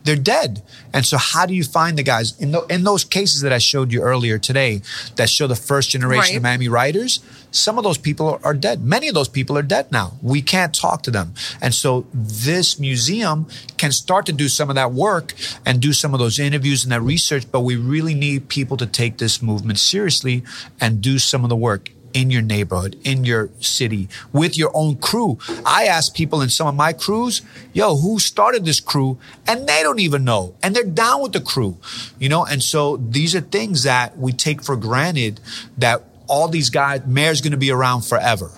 [0.03, 0.61] they're dead.
[0.93, 3.59] And so how do you find the guys in, tho- in those cases that I
[3.59, 4.81] showed you earlier today
[5.15, 6.37] that show the first generation Right.
[6.37, 7.19] of Miami writers?
[7.51, 8.81] Some of those people are dead.
[8.83, 10.13] Many of those people are dead now.
[10.21, 11.33] We can't talk to them.
[11.61, 13.47] And so this museum
[13.77, 15.33] can start to do some of that work
[15.65, 18.85] and do some of those interviews and that research, but we really need people to
[18.87, 20.43] take this movement seriously
[20.79, 24.95] and do some of the work in your neighborhood, in your city, with your own
[24.97, 25.37] crew.
[25.65, 27.41] I ask people in some of my crews,
[27.73, 29.17] yo, who started this crew?
[29.47, 30.55] And they don't even know.
[30.63, 31.77] And they're down with the crew,
[32.19, 32.45] you know?
[32.45, 35.39] And so these are things that we take for granted
[35.77, 38.51] that all these guys, Mayor's going to be around forever.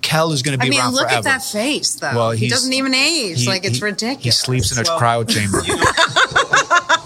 [0.00, 1.18] Kel is going to be I mean, around look forever.
[1.18, 2.12] at that face, though.
[2.14, 3.40] Well, he doesn't even age.
[3.42, 4.22] He- like it's he- ridiculous.
[4.24, 5.58] He sleeps in a Well, cryo chamber.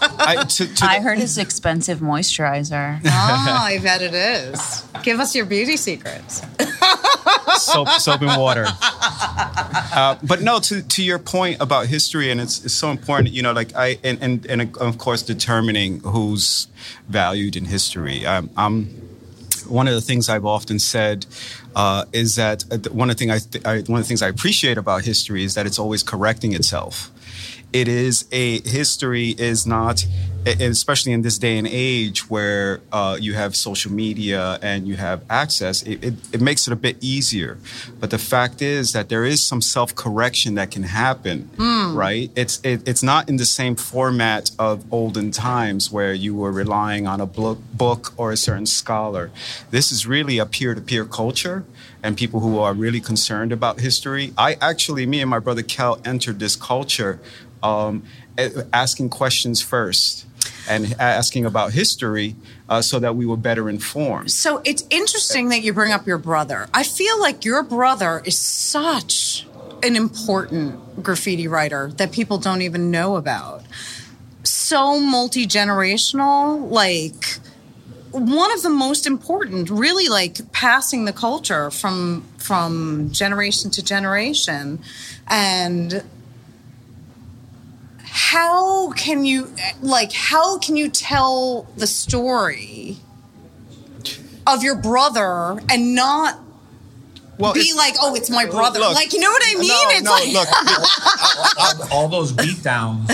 [0.03, 3.01] I, to, to I the- heard it's expensive moisturizer.
[3.05, 4.85] oh, I bet it is.
[5.03, 6.43] Give us your beauty secrets.
[7.59, 8.67] soap, soap and water.
[8.69, 13.43] Uh, but no, to, to your point about history, and it's, it's so important, you
[13.43, 16.69] know, like I, and, and, and of course, determining who's
[17.09, 18.27] valued in history.
[18.27, 18.87] Um, I'm,
[19.69, 21.25] one of the things I've often said
[21.77, 24.21] uh, is that uh, one of the thing I, th- I one of the things
[24.21, 27.12] I appreciate about history is that it's always correcting itself.
[27.73, 30.05] It is a history is not,
[30.45, 35.25] especially in this day and age where uh, you have social media and you have
[35.31, 35.83] access.
[35.83, 37.57] It, it, it makes it a bit easier,
[37.99, 41.49] but the fact is that there is some self correction that can happen,
[41.97, 42.31] right?
[42.37, 47.07] It's it, it's not in the same format of olden times where you were relying
[47.07, 49.31] on a book, book or a certain scholar.
[49.71, 51.65] This is really a peer to peer culture
[52.03, 54.35] and people who are really concerned about history.
[54.37, 57.21] I actually, me and my brother Kel entered this culture
[57.63, 58.03] um,
[58.73, 60.27] asking questions first
[60.69, 62.37] and asking about history
[62.69, 64.31] uh, so that we were better informed.
[64.31, 66.69] So it's interesting that you bring up your brother.
[66.73, 69.47] I feel like your brother is such
[69.83, 73.63] an important graffiti writer that people don't even know about.
[74.45, 77.39] So multi generational, like
[78.11, 84.81] one of the most important, really like passing the culture from from generation to generation.
[85.29, 86.03] And
[88.33, 89.53] how can you
[89.83, 92.97] like how can you tell the story
[94.47, 96.42] of your brother and not
[97.39, 98.79] Well, be like, oh, it's my brother.
[98.79, 99.69] Look, like, you know what I mean?
[99.69, 100.33] No, it's no, like,
[101.81, 103.09] look, all those beatdowns.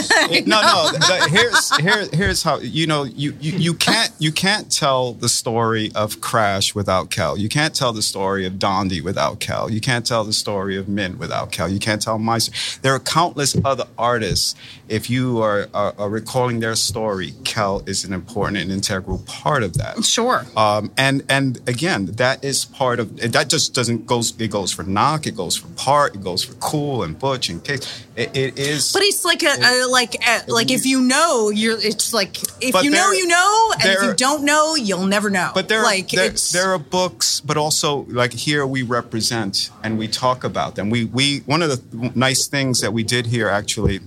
[0.47, 0.91] no, no.
[0.93, 5.29] the- here's here, here's how you know you, you you can't you can't tell the
[5.29, 7.39] story of Crash without Kel.
[7.39, 9.71] You can't tell the story of Dondi without Kel.
[9.71, 11.69] You can't tell the story of Mint without Kel.
[11.69, 12.39] You can't tell my.
[12.83, 14.55] There are countless other artists.
[14.89, 19.63] If you are, are, are recalling their story, Kel is an important and integral part
[19.63, 20.05] of that.
[20.05, 20.45] sure.
[20.57, 23.49] Um, and and again, that is part of that.
[23.49, 24.39] Just doesn't goes.
[24.41, 25.27] It goes for knock.
[25.27, 26.15] It goes for part.
[26.15, 28.05] It goes for cool and butch and case.
[28.17, 28.93] It, it is.
[28.93, 32.83] But it's like a, a like a, like if you know you're it's like if
[32.83, 35.53] you know you know and if you don't know you'll never know.
[35.55, 39.99] But there, like there, it's there are books, but also like here we represent and
[39.99, 40.91] we talk about them.
[40.91, 44.01] We we one of the nice things that we did here actually.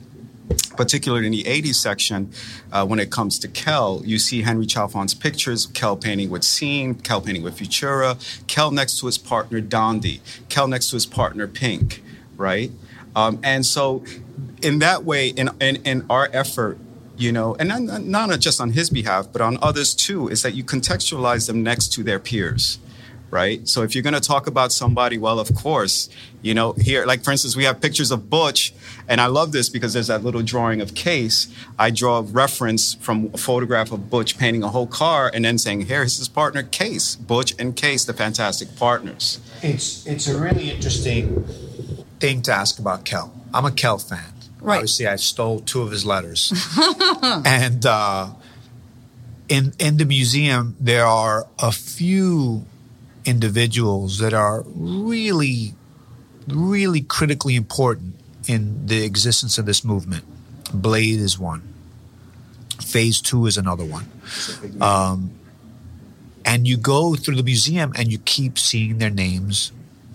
[0.76, 2.32] Particularly in the 80s section,
[2.72, 6.96] uh, when it comes to Kel, you see Henry Chalfant's pictures, Kel painting with Seen,
[6.96, 11.48] Kel painting with Futura, Kel next to his partner Dondi, Kel next to his partner
[11.48, 12.04] Pink,
[12.38, 12.72] right?
[13.16, 14.04] Um, and so,
[14.62, 16.78] in that way, in, in, in our effort,
[17.18, 20.56] you know, and not, not just on his behalf, but on others too, is that
[20.56, 22.80] you contextualize them next to their peers,
[23.32, 23.68] right?
[23.68, 26.10] So if you're going to talk about somebody, well, of course,
[26.42, 28.74] you know, here, like for instance, we have pictures of Butch,
[29.08, 31.48] and I love this because there's that little drawing of Case.
[31.80, 35.58] I draw a reference from a photograph of Butch painting a whole car, and then
[35.58, 39.40] saying, here's his partner Case, Butch and Case, the fantastic partners.
[39.64, 41.44] It's it's a really interesting
[42.20, 43.34] thing to ask about Kel.
[43.54, 44.34] I'm a Kel fan.
[44.60, 44.76] Right.
[44.76, 46.54] Obviously, I stole two of his letters,
[47.24, 48.30] and uh,
[49.50, 52.66] in in the museum there are a few
[53.26, 55.74] individuals that are really,
[56.48, 58.16] really critically important
[58.48, 60.24] in the existence of this movement.
[60.74, 61.62] Blade is one.
[62.84, 64.08] Phase two is another one.
[64.82, 65.32] Um,
[66.44, 69.72] And you go through the museum and you keep seeing their names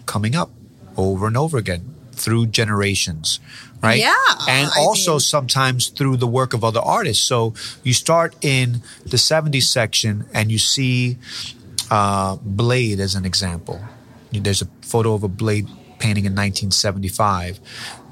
[0.06, 0.50] coming up
[0.96, 3.38] over and over again through generations,
[3.80, 4.00] right?
[4.00, 4.14] Yeah,
[4.48, 7.22] And I also mean- sometimes through the work of other artists.
[7.22, 7.54] So
[7.84, 11.16] you start in the 70s section and you see
[11.90, 13.80] uh, Blade as an example.
[14.32, 15.66] There's a photo of a Blade
[15.98, 17.60] painting in 1975.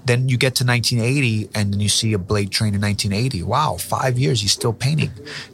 [0.07, 3.43] Then you get to 1980 and then you see a Blade train in 1980.
[3.43, 5.11] Wow, five years, he's still painting.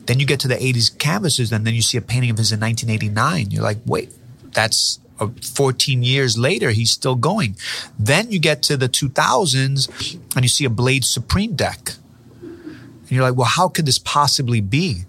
[0.06, 2.50] Then you get to the 80s canvases and then you see a painting of his
[2.50, 3.50] in 1989.
[3.50, 4.12] You're like, wait,
[4.52, 7.56] that's uh, 14 years later, he's still going.
[7.98, 11.92] Then you get to the 2000s and you see a Blade Supreme deck.
[12.40, 15.04] And you're like, well, how could this possibly be?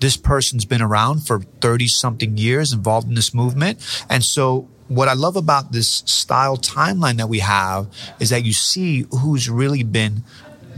[0.00, 3.78] This person's been around for 30 something years involved in this movement.
[4.10, 7.88] And so, what I love about this style timeline that we have
[8.20, 10.22] is that you see who's really been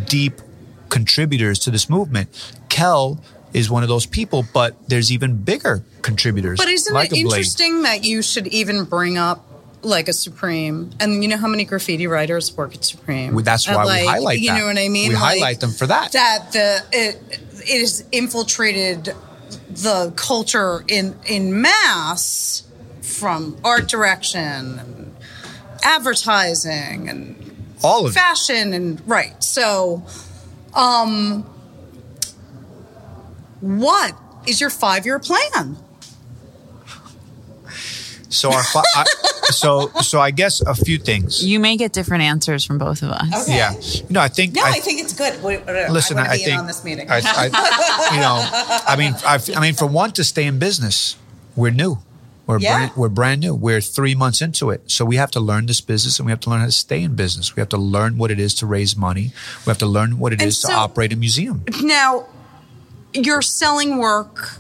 [0.06, 0.40] deep
[0.88, 2.28] contributors to this movement.
[2.68, 3.20] Kel
[3.52, 6.58] is one of those people, but there's even bigger contributors.
[6.58, 9.44] But isn't like it interesting that you should even bring up
[9.82, 10.90] like a Supreme?
[11.00, 13.34] And you know how many graffiti writers work at Supreme?
[13.34, 14.58] Well, that's At, why we like, highlight You that.
[14.58, 15.08] know what I mean?
[15.08, 16.12] We Like, highlight them for that.
[16.12, 19.14] That the it it has infiltrated
[19.68, 22.64] the culture in in mass
[23.02, 25.16] from art direction and
[25.82, 28.14] advertising and All of it.
[28.14, 29.42] fashion and right.
[29.42, 30.04] So,
[30.74, 31.42] um,
[33.60, 34.14] what
[34.46, 35.76] is your five year plan?
[38.30, 39.04] So our fi- I,
[39.50, 41.44] so so I guess a few things.
[41.44, 43.48] You may get different answers from both of us.
[43.48, 43.72] Yeah.
[43.78, 45.42] You know, I think No, I, I, think it's good.
[45.42, 46.18] What- what- listen.
[46.18, 47.10] I, I, think in on this meeting.
[47.10, 47.44] I, I,
[48.14, 51.16] you know, I mean, I, I mean, for one, to stay in business,
[51.56, 51.98] we're new.
[52.46, 52.76] We're Yeah.
[52.78, 53.54] brand, we're brand new.
[53.54, 56.40] We're three months into it, so we have to learn this business, and we have
[56.40, 57.54] to learn how to stay in business.
[57.56, 59.32] We have to learn what it is to raise money.
[59.66, 61.64] We have to learn what it is And to so- operate a museum.
[61.82, 62.26] now,
[63.12, 64.56] you're selling work,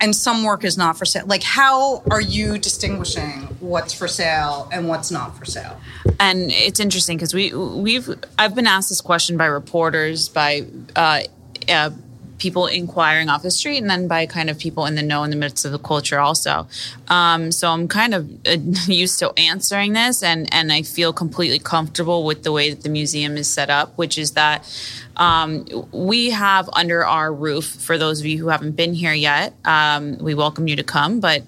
[0.00, 1.26] and some work is not for sale.
[1.26, 5.78] Like, how are you distinguishing what's for sale and what's not for sale?
[6.18, 11.22] and it's interesting because we we've I've been asked this question by reporters, by uh,
[11.68, 11.90] uh,
[12.38, 15.30] people inquiring off the street, and then by kind of people in the know in
[15.30, 16.66] the midst of the culture also.
[17.08, 18.52] Um, so I'm kind of uh,
[18.86, 22.88] used to answering this, and and I feel completely comfortable with the way that the
[22.88, 24.64] museum is set up, which is that.
[25.18, 29.54] Um, we have under our roof, for those of you who haven't been here yet,
[29.64, 31.20] um, we welcome you to come.
[31.20, 31.42] But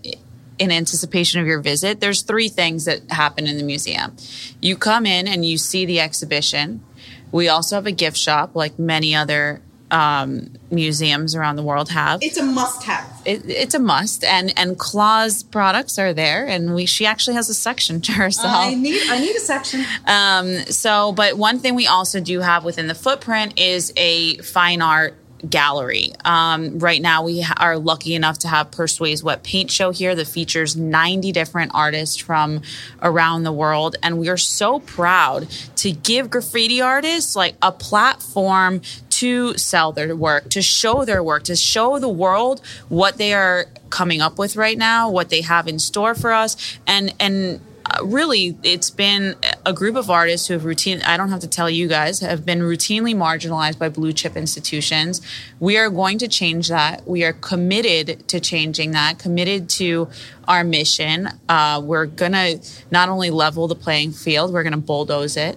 [0.59, 4.17] in anticipation of your visit, there's three things that happen in the museum.
[4.61, 6.83] You come in and you see the exhibition.
[7.31, 9.61] We also have a gift shop, like many other
[9.91, 12.23] um, museums around the world have.
[12.23, 13.23] It's a must have.
[13.25, 17.49] It, it's a must, and and Claw's products are there, and we she actually has
[17.49, 18.55] a section to herself.
[18.55, 19.85] I need I need a section.
[20.07, 24.83] Um, so, but one thing we also do have within the footprint is a fine
[24.83, 25.15] art
[25.49, 26.13] gallery.
[26.25, 30.15] Um, right now, we ha- are lucky enough to have Persuade's Wet Paint Show here
[30.15, 32.63] that features 90 different artists from
[33.03, 33.97] around the world.
[34.03, 38.83] And we are so proud to give graffiti artists like a platform
[39.19, 43.67] to sell their work, to show their work, to show the world what they are
[43.91, 46.79] coming up with right now, what they have in store for us.
[46.87, 51.31] And, and, uh, really it's been a group of artists who have routine i don't
[51.31, 55.23] have to tell you guys have been routinely marginalized by blue chip institutions.
[55.59, 57.09] We are going to change that.
[57.09, 60.09] We are committed to changing that committed to
[60.47, 61.31] our mission.
[61.49, 62.57] Uh, we're gonna
[62.91, 65.57] not only level the playing field we're gonna bulldoze it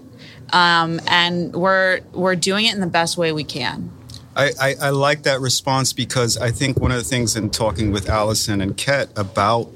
[0.53, 3.91] um, and we're we're doing it in the best way we can
[4.35, 7.91] I, I, I like that response because I think one of the things in talking
[7.91, 9.69] with Allison and Ket about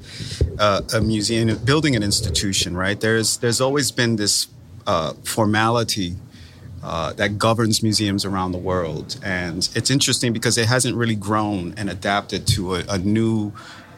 [0.58, 2.98] uh, a museum, building an institution, right?
[2.98, 4.48] There's there's always been this
[4.86, 6.16] uh, formality
[6.82, 11.74] uh, that governs museums around the world, and it's interesting because it hasn't really grown
[11.76, 13.52] and adapted to a, a new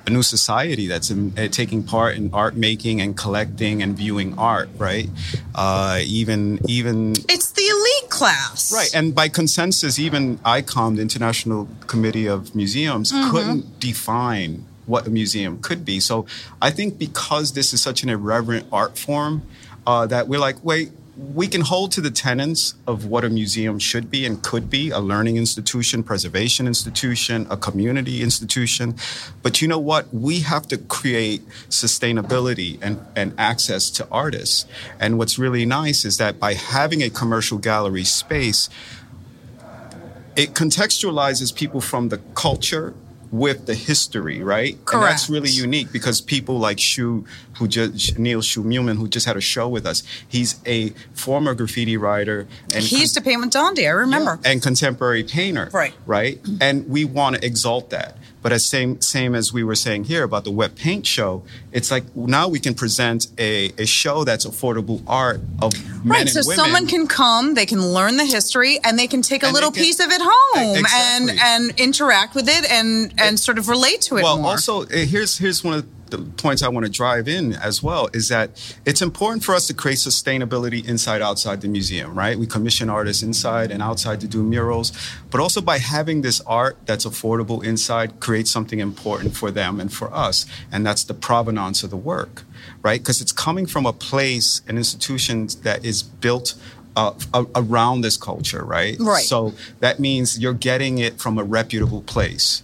[0.08, 4.36] a new society that's in, uh, taking part in art making and collecting and viewing
[4.38, 5.08] art, right?
[5.54, 8.72] Uh, even even It's the elite class.
[8.72, 15.10] Right, and by consensus, even ICOM, the International Committee of Museums, couldn't define what a
[15.10, 16.00] museum could be.
[16.00, 16.26] So
[16.62, 19.42] I think because this is such an irreverent art form,
[19.86, 23.80] uh, that we're like, wait, we can hold to the tenets of what a museum
[23.80, 28.94] should be and could be a learning institution, preservation institution, a community institution.
[29.42, 30.14] But you know what?
[30.14, 34.66] We have to create sustainability and, and access to artists.
[35.00, 38.70] And what's really nice is that by having a commercial gallery space,
[40.36, 42.94] it contextualizes people from the culture
[43.30, 44.76] with the history, right?
[44.92, 47.24] And that's really unique because people like Shu,
[47.58, 51.54] who just Neil Shu Muman, who just had a show with us, he's a former
[51.54, 54.38] graffiti writer and He used to paint with Dondi, I remember.
[54.44, 55.70] and contemporary painter.
[55.72, 55.94] Right.
[56.06, 56.40] Right.
[56.60, 60.22] And we want to exalt that But as same same as we were saying here
[60.22, 64.46] about the wet paint show, it's like now we can present a, a show that's
[64.46, 65.72] affordable art of
[66.04, 66.56] men Right, so women.
[66.56, 69.72] someone can come, they can learn the history, and they can take a And little
[69.72, 71.36] can- piece of it home Exactly.
[71.40, 74.52] and and interact with it and and sort of relate to it well more.
[74.52, 78.08] also eh, here's here's one of the points i want to drive in as well
[78.12, 78.50] is that
[78.84, 83.22] it's important for us to create sustainability inside outside the museum right we commission artists
[83.22, 84.92] inside and outside to do murals
[85.30, 89.92] but also by having this art that's affordable inside create something important for them and
[89.92, 92.42] for us and that's the provenance of the work
[92.82, 96.54] right because it's coming from a place an institution that is built
[96.98, 98.96] uh, around this culture, right?
[98.98, 99.22] Right.
[99.22, 102.62] So that means you're getting it from a reputable place,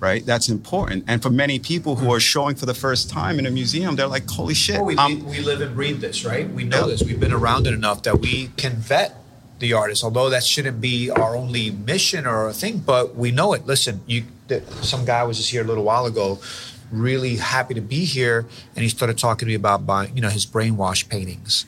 [0.00, 0.24] right?
[0.26, 1.04] That's important.
[1.06, 4.06] And for many people who are showing for the first time in a museum, they're
[4.06, 6.50] like, "Holy shit!" Well, we, we live and breathe this, right?
[6.50, 6.86] We know Yeah.
[6.86, 7.02] this.
[7.02, 9.16] We've been around it enough that we can vet
[9.60, 13.52] the artist, although that shouldn't be our only mission or a thing, but we know
[13.52, 13.66] it.
[13.66, 14.24] Listen, you,
[14.80, 16.40] some guy was just here a little while ago,
[16.90, 20.30] really happy to be here, and he started talking to me about buying, you know,
[20.30, 21.66] his brainwash paintings,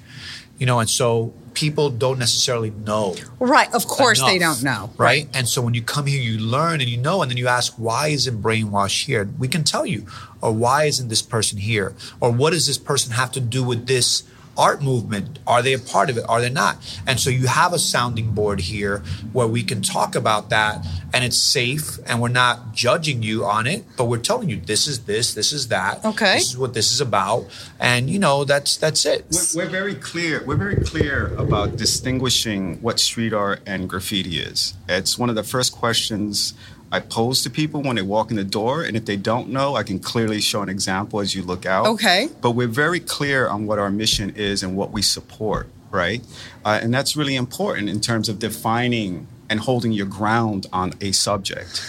[0.58, 4.90] you know, and so people don't necessarily know right, of course they don't know.
[4.96, 5.28] Right?
[5.34, 7.74] And so when you come here, you learn and you know, and then you ask,
[7.74, 9.28] why isn't brainwash here?
[9.38, 10.06] We can tell you.
[10.40, 11.94] Or why isn't this person here?
[12.20, 14.24] Or what does this person have to do with this
[14.56, 15.38] art movement?
[15.46, 16.24] Are they a part of it?
[16.28, 16.76] Are they not?
[17.06, 18.98] And so you have a sounding board here
[19.32, 23.66] where we can talk about that and it's safe and we're not judging you on
[23.66, 26.04] it, but we're telling you this is this, this is that.
[26.04, 26.34] Okay.
[26.34, 27.46] This is what this is about.
[27.78, 29.26] And you know, that's that's it.
[29.54, 30.42] We're, we're very clear.
[30.44, 34.74] We're very clear about distinguishing what street art and graffiti is.
[34.88, 36.54] It's one of the first questions
[36.92, 39.76] I pose to people when they walk in the door, and if they don't know,
[39.76, 41.86] I can clearly show an example as you look out.
[41.86, 42.28] Okay.
[42.42, 46.22] But we're very clear on what our mission is and what we support, right?
[46.66, 51.12] Uh, and that's really important in terms of defining and holding your ground on a
[51.12, 51.82] subject.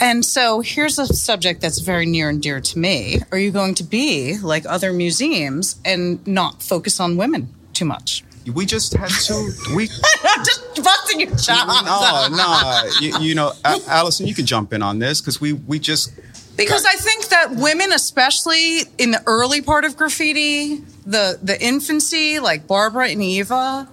[0.00, 3.18] And so here's a subject that's very near and dear to me.
[3.32, 8.22] Are you going to be like other museums and not focus on women too much?
[8.54, 9.52] We just had to.
[9.74, 9.86] We
[10.44, 11.84] Just busting your chops.
[11.84, 12.90] no, no.
[13.00, 16.12] You, you know, A- Allison, you can jump in on this because we we just
[16.56, 20.76] Because I think that women, especially in the early part of graffiti,
[21.06, 23.88] the the infancy, like Barbara and Eva,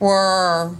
[0.00, 0.76] were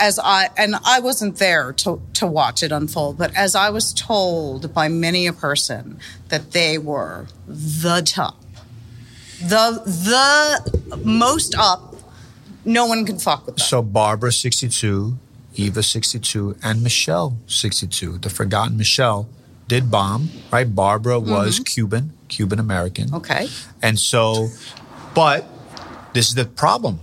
[0.00, 3.92] as I and I wasn't there to to watch it unfold, but as I was
[3.92, 8.36] told by many a person that they were the top,
[9.40, 11.87] the the most up.
[12.68, 13.64] No one can fuck with them.
[13.64, 15.18] So Barbara 62,
[15.54, 19.28] Eva 62, and Michelle 62, the forgotten Michelle,
[19.66, 20.72] did bomb, right?
[20.74, 23.12] Barbara was Cuban, Cuban American.
[23.14, 23.48] Okay.
[23.82, 24.48] And so,
[25.14, 25.46] but
[26.12, 27.00] this is the problem.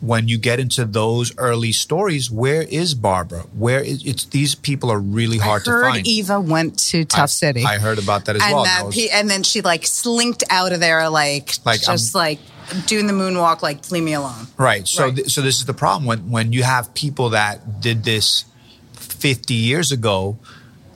[0.00, 3.40] When you get into those early stories, where is Barbara?
[3.56, 6.06] Where is it's these people are really hard I to heard find.
[6.06, 7.64] Eva went to Tough I- City.
[7.64, 8.64] I heard about that as and well.
[8.64, 12.20] That That was- and then she like slinked out of there, like, Like, just um,
[12.20, 12.38] like
[12.86, 14.46] doing the moonwalk, like leave me alone.
[14.56, 14.86] Right.
[14.86, 15.16] So, Right.
[15.16, 18.44] Th- so this is the problem when when you have people that did this
[18.94, 20.38] 50 years ago,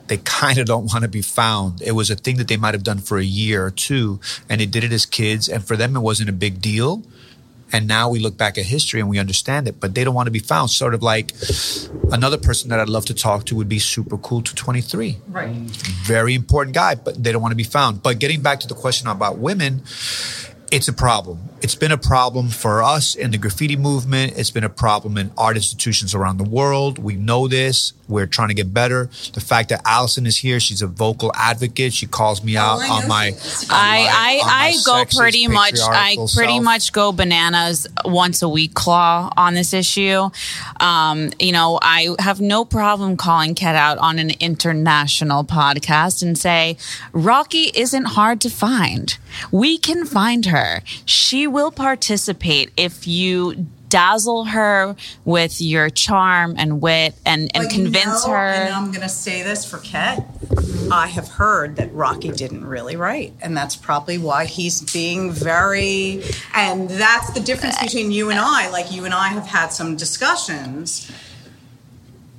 [0.07, 1.81] they kind of don't want to be found.
[1.81, 4.19] It was a thing that they might have done for a year or two,
[4.49, 7.03] and they did it as kids, and for them it wasn't a big deal.
[7.73, 10.27] And now we look back at history and we understand it, but they don't want
[10.27, 10.71] to be found.
[10.71, 11.31] Sort of like
[12.11, 15.55] another person that I'd love to talk to would be super cool to 23 Right.
[16.03, 18.03] very important guy, but they don't want to be found.
[18.03, 19.83] But getting back to the question about women,
[20.71, 21.39] it's a problem.
[21.61, 24.33] It's been a problem for us in the graffiti movement.
[24.35, 26.97] It's been a problem in art institutions around the world.
[26.97, 27.93] We know this.
[28.07, 29.09] We're trying to get better.
[29.33, 31.93] The fact that Allison is here, she's a vocal advocate.
[31.93, 33.31] She calls me out I know on my.
[33.31, 36.63] she on my- I on my I, I go pretty much I pretty self.
[36.63, 40.29] much go bananas once a week claw on this issue.
[40.79, 46.37] Um, you know, I have no problem calling Ket out on an international podcast and
[46.37, 46.77] say
[47.13, 49.15] Rocky isn't hard to find.
[49.51, 50.60] We can find her.
[51.05, 54.95] She will participate if you dazzle her
[55.25, 58.47] with your charm and wit and, and convince know, her.
[58.47, 60.25] And I'm going to say this for Ket.
[60.91, 66.23] I have heard that Rocky didn't really write, and that's probably why he's being very.
[66.55, 68.69] And that's the difference between you and I.
[68.69, 71.11] Like you and I have had some discussions.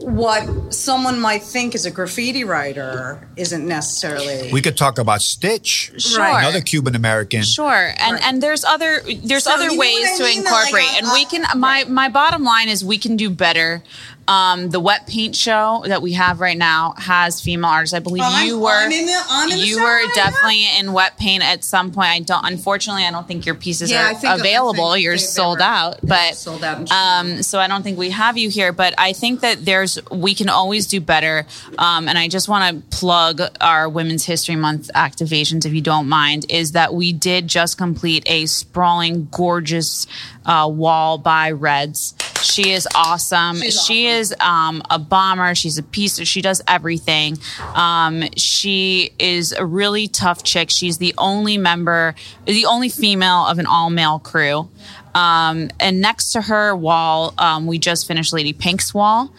[0.02, 4.50] What someone might think is a graffiti writer isn't necessarily.
[4.52, 6.24] We could talk about Stitch, Sure.
[6.24, 7.42] another Cuban American.
[7.42, 10.44] Sure, and and there's other there's So other ways what I to mean?
[10.44, 11.44] Like, incorporate, I- and we can.
[11.58, 13.82] My my bottom line is we can do better
[14.28, 17.92] Um, the wet paint show that we have right now has female artists.
[17.92, 20.22] I believe I'm- you were I'm in the- I'm in you were right now.
[20.24, 22.08] definitely in wet paint at some point.
[22.08, 22.44] I don't.
[22.46, 24.96] Unfortunately, I don't think your pieces Yeah, are available.
[24.96, 25.98] You're sold out.
[26.04, 28.72] But sold out um, so I don't think we have you here.
[28.72, 31.44] But I think that there's we can always do better.
[31.76, 36.08] Um, and I just want to plug our Women's History Month activations, if you don't
[36.08, 36.46] mind.
[36.48, 40.06] Is that we did just complete a sprawling, gorgeous
[40.46, 42.14] uh, wall by Reds.
[42.42, 43.60] She is awesome.
[43.62, 45.54] she is um, a bomber.
[45.54, 46.20] She's a piece.
[46.26, 47.38] She does everything.
[47.74, 50.70] Um, she is a really tough chick.
[50.70, 52.14] She's the only member,
[52.44, 54.68] the only female of an all male crew.
[55.14, 59.32] Um, and next to her wall, um, we just finished Lady Pink's wall.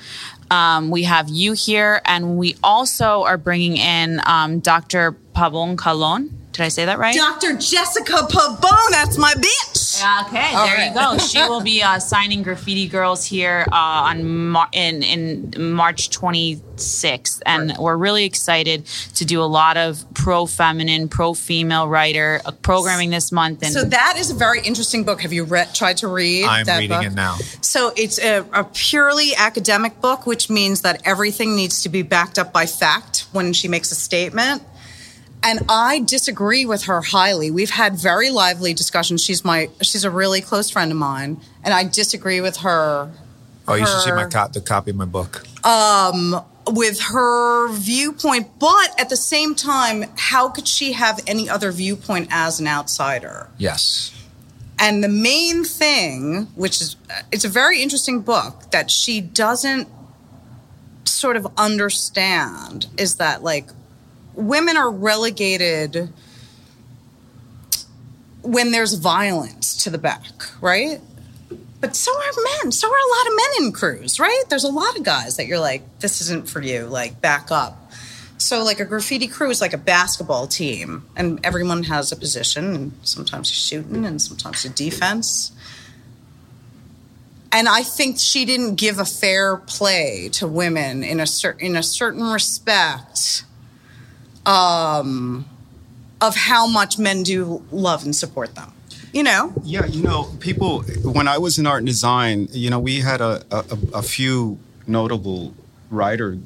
[0.52, 5.14] Um, we have you here, and we also are bringing in um, Dr.
[5.34, 6.30] Pabon Calon.
[6.52, 7.16] Did I say that right?
[7.16, 7.58] Dr.
[7.58, 9.83] Jessica Pabon, that's my bitch.
[10.28, 10.90] Okay, All there right.
[10.90, 11.18] you go.
[11.24, 13.76] She will be uh, signing Graffiti Girls here uh,
[14.10, 18.86] on Mar- in in March 26th, and we're really excited
[19.16, 23.64] to do a lot of pro feminine, pro female writer uh, programming this month.
[23.64, 25.22] And So that is a very interesting book.
[25.22, 27.06] Have you read, tried to read I'm that reading book?
[27.06, 27.36] it now.
[27.62, 32.38] So it's a, a purely academic book, which means that everything needs to be backed
[32.38, 34.64] up by fact when she makes a statement.
[35.44, 37.52] And I disagree with her highly.
[37.52, 39.22] We've had very lively discussions.
[39.24, 43.12] She's my she's a really close friend of mine, and I disagree with her
[43.68, 45.46] Oh, you should see my Her- cop, the copy of my book.
[45.66, 51.72] Um, with her viewpoint, but at the same time, how could she have any other
[51.72, 53.50] viewpoint as an outsider?
[53.58, 54.12] Yes.
[54.80, 56.96] And the main thing, which is
[57.32, 59.88] it's a very interesting book that she doesn't
[61.06, 63.70] sort of understand is that like
[64.36, 66.10] women are relegated
[68.42, 70.32] when there's violence to the back,
[70.62, 71.00] right?
[71.80, 72.32] But so are
[72.62, 72.72] men.
[72.72, 74.44] So are a lot of men in crews, right?
[74.50, 77.92] There's a lot of guys that you're like, this isn't for you, like back up.
[78.38, 82.76] So like a graffiti crew is like a basketball team, and everyone has a position,
[82.76, 85.52] and sometimes you're shooting, and sometimes you're defense.
[87.54, 91.76] And I think she didn't give a fair play to women in a certain in
[91.76, 93.46] a certain respect,
[94.46, 95.46] um,
[96.22, 98.72] of how much men do love and support them.
[99.14, 100.82] You know, Yeah, you know, people.
[101.04, 103.64] When I was in art and design, you know, we had a a,
[103.94, 105.54] a few notable
[105.92, 106.38] writer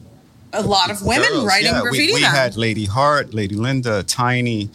[0.53, 1.45] a lot of women girls.
[1.45, 2.13] writing Yeah, graffiti.
[2.13, 4.69] We, we had Lady Hart, Lady Linda, Tiny,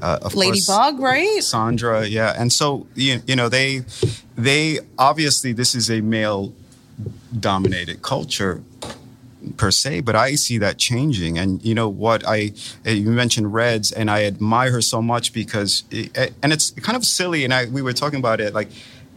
[0.00, 1.42] uh, of course, Ladybug, right?
[1.42, 3.82] Sandra, yeah, and so you, you know they
[4.36, 6.52] they obviously this is a male
[7.38, 8.62] dominated culture
[9.56, 11.38] per se, but I see that changing.
[11.38, 12.52] And you know what I
[12.86, 16.96] uh, you mentioned Reds, and I admire her so much because it, and it's kind
[16.96, 17.44] of silly.
[17.44, 18.68] And I we were talking about it like.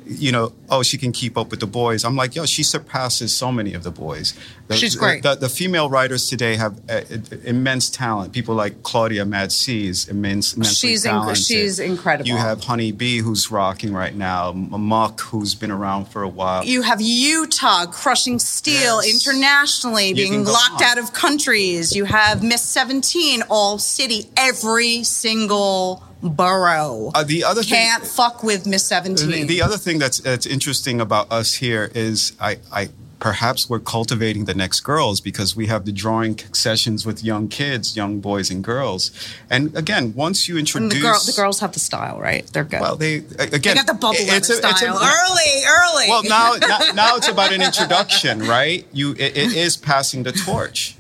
[0.08, 2.04] You know, oh, she can keep up with the boys.
[2.06, 4.36] I'm like, yo, she surpasses so many of the boys.
[4.68, 5.24] The- She's great.
[5.24, 7.02] The, the female writers today have uh,
[7.44, 8.32] immense talent.
[8.32, 12.28] People like Claudia Mad C is immense, immensely She's inc- she's incredible.
[12.28, 14.52] You have Honey Bee who's rocking right now.
[14.52, 16.64] Muck who's been around for a while.
[16.64, 19.14] You have Utah crushing steel Yes.
[19.26, 20.84] internationally, You being locked on.
[20.84, 21.96] out of countries.
[21.96, 27.12] You have Miss 17, all city, every single borough.
[27.14, 29.30] Uh, the other thing- Can't fuck with Miss 17.
[29.30, 32.90] The, the other thing that's that's interesting about us here is I, I
[33.20, 37.96] perhaps we're cultivating the next girls because we have the drawing sessions with young kids,
[37.96, 39.10] young boys and girls.
[39.50, 42.46] And again, once you introduce the, girl, the girls have the style, right?
[42.48, 42.82] They're good.
[42.82, 44.96] well, they again they got the bubble it's a- it's a- style.
[44.98, 46.06] early, early.
[46.10, 48.86] Well, now, now now it's about an introduction, right?
[48.92, 50.96] You it, it is passing the torch,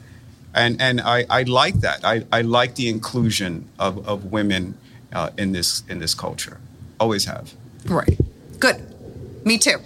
[0.53, 2.05] and and I, I like that.
[2.05, 4.77] I, I like the inclusion of, of women
[5.15, 6.59] uh, in this in this culture.
[6.99, 7.53] Always have.
[7.85, 8.19] Right.
[8.59, 8.81] Good.
[9.45, 9.79] Me too.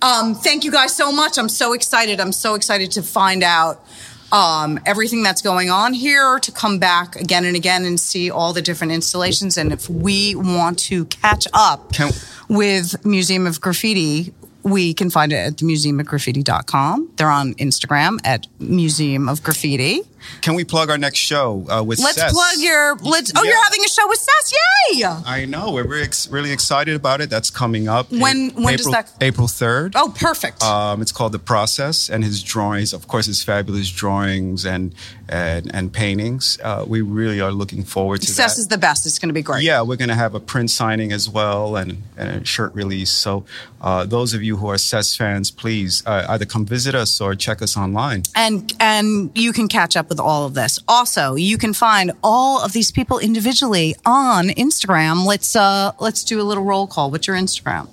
[0.00, 1.38] Um, thank you guys so much.
[1.38, 2.20] I'm so excited.
[2.20, 3.84] I'm so excited to find out
[4.30, 8.52] um, everything that's going on here, to come back again and again and see all
[8.52, 9.56] the different installations.
[9.56, 12.12] And if we want to catch up Can-
[12.48, 14.32] with Museum of Graffiti,
[14.70, 17.12] we can find it at the museumofgraffiti.com.
[17.16, 20.02] They're on Instagram at Museum of Graffiti.
[20.42, 22.96] Can we plug our next show uh, with Let's plug your.
[22.96, 23.32] Let's.
[23.34, 23.50] Oh, Yeah.
[23.50, 24.52] you're having a show with Sess!
[24.92, 25.04] Yay!
[25.04, 27.30] I know we're really, ex- really excited about it.
[27.30, 28.10] That's coming up.
[28.10, 29.92] When- when does April, that- April third.
[29.96, 30.62] Oh, perfect.
[30.62, 34.92] Um, it's called The Process, and his drawings, of course, his fabulous drawings and
[35.30, 36.58] and, and paintings.
[36.64, 38.60] Uh, we really are looking forward to Sess that.
[38.60, 39.04] is the best.
[39.06, 39.62] It's going to be great.
[39.62, 43.10] Yeah, we're going to have a print signing as well and, and a shirt release.
[43.10, 43.44] So,
[43.82, 47.34] uh, those of you who are Sess fans, please uh, either come visit us or
[47.34, 48.22] check us online.
[48.34, 50.78] and and you can catch up with all of this.
[50.86, 55.24] Also, you can find all of these people individually on Instagram.
[55.24, 57.10] Let's uh let's do a little roll call.
[57.10, 57.88] What's your Instagram?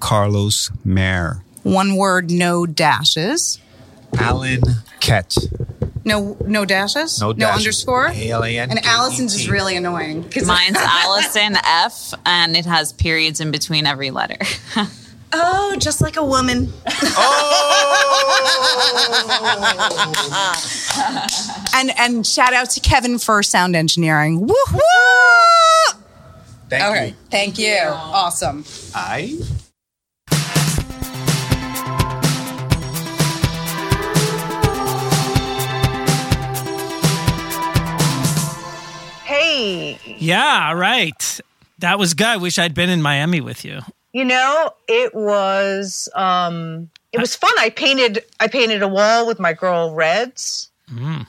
[0.00, 1.42] Carlos Mare.
[1.62, 3.58] One word, no dashes.
[4.18, 4.60] Alan
[4.98, 5.36] Ket.
[6.04, 7.20] No, no dashes.
[7.20, 7.58] No No dashes.
[7.58, 8.06] underscore.
[8.08, 8.70] A-L-A-N.
[8.70, 10.24] And Allison's is really annoying.
[10.30, 14.38] 'cause- Mine's Allison F, and it has periods in between every letter.
[15.32, 16.72] oh, just like a woman.
[16.86, 17.66] Oh!
[21.74, 24.40] and and shout out to Kevin for sound engineering.
[24.40, 24.80] Woo woo!
[26.68, 27.14] Thank Okay, you.
[27.30, 27.78] thank you.
[27.84, 28.64] Awesome.
[28.94, 29.38] I
[39.24, 41.40] Hey, Yeah, right.
[41.78, 42.26] That was good.
[42.26, 43.80] I wish I'd been in Miami with you.
[44.12, 47.52] You know, it was um it was fun.
[47.58, 50.70] I painted I painted a wall with my girl Reds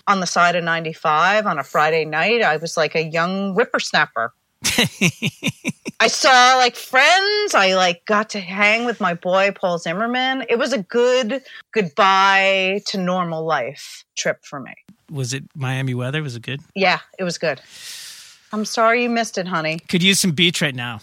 [0.08, 2.42] on the side of 95 on a Friday night.
[2.42, 4.34] I was like a young whippersnapper.
[6.00, 7.54] I saw like friends.
[7.54, 10.46] I like got to hang with my boy Paul Zimmerman.
[10.50, 11.44] It was a good
[11.74, 14.74] goodbye to normal life trip for me.
[15.12, 16.24] Was it Miami weather?
[16.24, 16.62] Was it good?
[16.74, 17.62] Yeah, it was good.
[18.54, 19.80] I'm sorry you missed it, honey.
[19.90, 21.02] Could use some beach right now.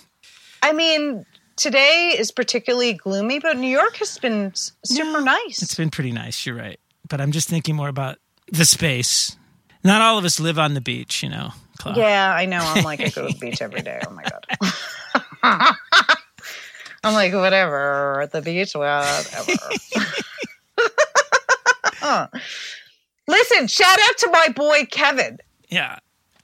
[0.62, 1.24] I mean,
[1.58, 5.62] today is particularly gloomy, but New York has been super nice.
[5.62, 6.46] It's been pretty nice.
[6.46, 6.80] You're right.
[7.08, 8.18] But I'm just thinking more about
[8.50, 9.36] the space.
[9.84, 11.50] Not all of us live on the beach, you know.
[11.94, 12.58] Yeah, I know.
[12.60, 14.00] I'm like, I go to the beach every day.
[14.06, 15.74] Oh my God.
[17.04, 19.52] I'm like, whatever, at the beach, whatever.
[22.00, 22.28] Huh.
[23.26, 25.38] Listen, shout out to my boy Kevin.
[25.68, 25.98] Yeah.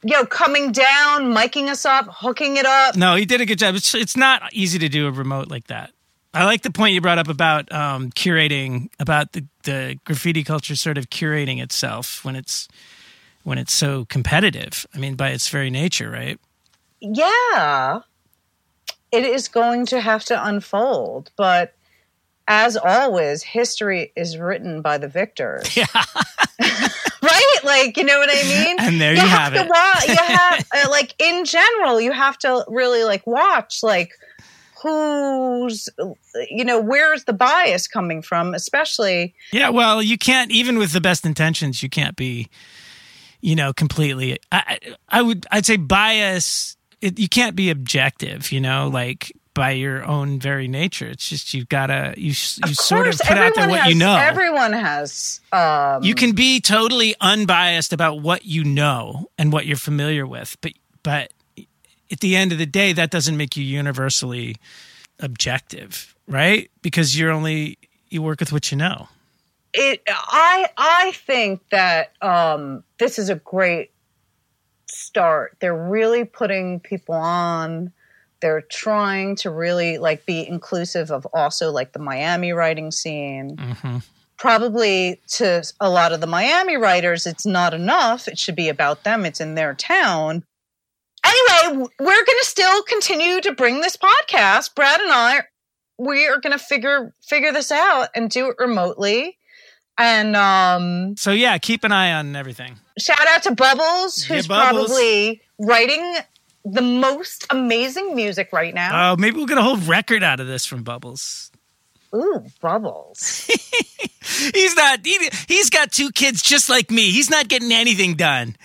[0.05, 2.97] Yo, coming down, miking us up, hooking it up.
[2.97, 3.75] No, he did a good job.
[3.75, 5.91] It's, it's not easy to do a remote like that.
[6.35, 10.77] I like the point you brought up about um, curating, about the, the graffiti culture
[10.77, 12.69] sort of curating itself when it's
[13.45, 14.87] when it's so competitive.
[14.95, 16.41] I mean, by its very nature, right?
[17.13, 18.01] yeah,
[19.13, 21.31] it is going to have to unfold.
[21.37, 21.75] But
[22.49, 25.65] as always, history is written by the victors.
[25.77, 25.87] Yeah.
[27.23, 27.59] right?
[27.65, 28.77] Like, you know what I mean?
[28.79, 29.69] And there you have to it.
[29.69, 34.13] wa- you have, uh, like, in general, you have to really, like, watch, like,
[34.83, 35.89] who's,
[36.51, 41.01] you know, where's the bias coming from, especially, Yeah, well, you can't even with the
[41.01, 42.49] best intentions, you can't be,
[43.41, 44.39] you know, completely.
[44.53, 44.79] I,
[45.11, 46.77] I I would I'd say bias.
[47.01, 51.07] It, you can't be objective, you know, like by your own very nature.
[51.07, 53.81] It's just you've got to you you of sort of course, put out there what
[53.81, 54.17] has, you know.
[54.17, 59.77] Everyone has, um, you can be totally unbiased about what you know and what you're
[59.77, 60.73] familiar with, but
[61.03, 61.33] but
[62.11, 64.57] at the end of the day, that doesn't make you universally
[65.21, 66.71] objective, right?
[66.83, 67.79] Because you're only
[68.11, 69.09] you work with what you know.
[69.73, 73.91] it i i think that um this is a great
[74.87, 77.93] start they're really putting people on
[78.45, 83.57] they're trying to really like be inclusive of also like the miami writing scene.
[84.37, 88.29] Probably to a lot of the miami writers it's not enough.
[88.29, 89.25] It should be about them.
[89.25, 90.45] It's in their town.
[91.25, 94.75] Anyway we're going to still continue to bring this podcast.
[94.75, 95.41] Brad and i
[95.99, 99.39] we are going to figure figure this out and do it remotely.
[99.97, 102.77] And um, So yeah, keep an eye on everything.
[102.99, 104.89] shout out to Bubbles, Yeah, who's Bubbles.
[104.89, 106.17] probably writing
[106.65, 109.13] the most amazing music right now.
[109.13, 111.51] Oh, maybe we'll get a whole record out of this from Bubbles.
[112.15, 113.51] Ooh, Bubbles.
[114.55, 115.01] He's not.
[115.05, 115.19] He,
[115.49, 117.11] he's got two kids just like me.
[117.11, 118.57] He's not getting anything done.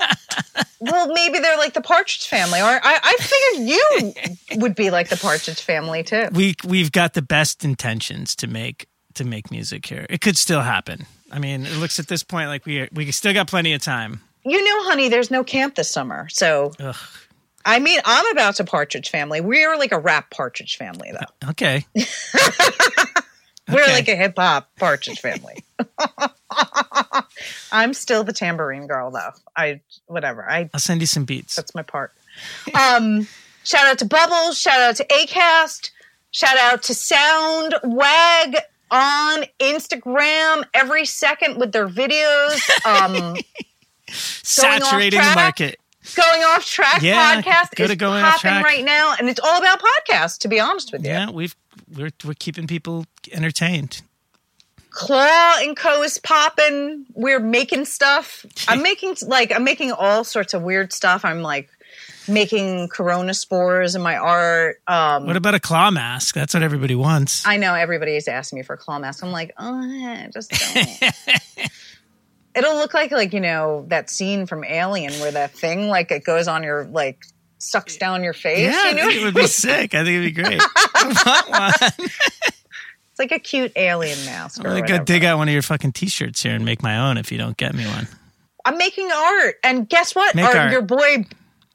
[0.80, 5.08] well, maybe they're like the Partridge Family, or I, I figured you would be like
[5.08, 6.28] the Partridge Family too.
[6.32, 10.06] We we've got the best intentions to make to make music here.
[10.08, 11.06] It could still happen.
[11.32, 14.20] I mean, it looks at this point like we we still got plenty of time.
[14.48, 16.96] You know, honey, there's no camp this summer, so Ugh.
[17.64, 19.40] I mean, I'm about to Partridge Family.
[19.40, 21.50] We're like a rap Partridge Family, though.
[21.50, 21.84] Okay.
[23.68, 23.92] We're Okay.
[23.92, 25.62] like a hip hop Partridge Family.
[27.72, 29.32] I'm still the tambourine girl, though.
[29.56, 30.48] I whatever.
[30.48, 31.54] I I'll send you some beats.
[31.56, 32.12] That's my part.
[32.74, 33.26] Um,
[33.64, 34.58] shout out to Bubbles.
[34.58, 35.90] Shout out to Acast.
[36.30, 38.56] Shout out to Sound Wag
[38.90, 42.58] on Instagram every second with their videos.
[42.86, 43.36] Um,
[44.12, 45.78] Saturating the market.
[46.16, 48.64] going off track Yeah, podcast go to is Going Off popping Track.
[48.64, 50.38] right now, and it's all about podcasts.
[50.40, 51.54] To be honest with you, Yeah, we've
[51.96, 54.02] we're we're keeping people entertained.
[54.90, 57.04] Claw and Co is popping.
[57.14, 58.44] We're making stuff.
[58.68, 61.24] I'm making like I'm making all sorts of weird stuff.
[61.24, 61.68] I'm like
[62.26, 64.80] making corona spores in my art.
[64.86, 66.34] Um, What about a claw mask?
[66.34, 67.46] That's what everybody wants.
[67.46, 69.22] I know everybody is asking me for a claw mask.
[69.24, 71.12] I'm like, oh, just don't.
[72.58, 76.24] It'll look like like you know that scene from Alien where that thing like it
[76.24, 77.24] goes on your like
[77.58, 78.60] sucks down your face.
[78.72, 79.02] yeah, you know?
[79.02, 79.94] I think it would be sick.
[79.94, 80.60] I think it'd be great.
[80.60, 82.08] I want one.
[83.10, 84.58] It's like a cute alien mask.
[84.60, 87.16] I'm gonna go dig out one of your fucking t-shirts here and make my own
[87.18, 88.06] if you don't get me one.
[88.64, 90.34] I'm making art, and guess what?
[90.34, 90.72] Make Art- art.
[90.72, 91.24] Your boy,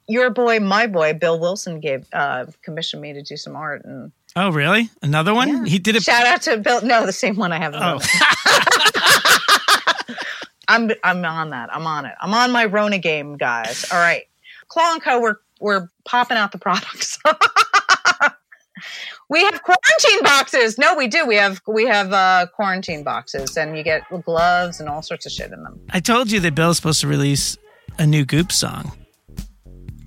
[0.08, 4.12] your boy, my boy, Bill Wilson gave uh, commissioned me to do some art, and
[4.36, 4.90] Oh, really?
[5.02, 5.66] Another one?
[5.66, 6.04] He did it.
[6.04, 6.82] shout out to Bill.
[6.82, 7.74] No, the same one I have.
[7.76, 8.00] Oh,
[10.74, 11.74] I'm I'm on that.
[11.74, 12.16] I'm on it.
[12.20, 13.86] I'm on my Rona game, guys.
[13.92, 14.24] All right,
[14.68, 15.22] Claw and Co.
[15.22, 17.20] We're we're popping out the products.
[19.30, 20.78] we have quarantine boxes.
[20.78, 21.26] No, we do.
[21.28, 25.32] We have we have uh, quarantine boxes, and you get gloves and all sorts of
[25.32, 25.80] shit in them.
[25.92, 27.58] I told you that Bill's supposed to release
[28.00, 28.92] a new Goop song.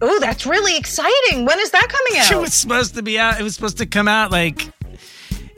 [0.02, 1.46] Oh, that's really exciting.
[1.46, 2.32] When is that coming out?
[2.32, 3.40] It was supposed to be out.
[3.40, 4.68] It was supposed to come out like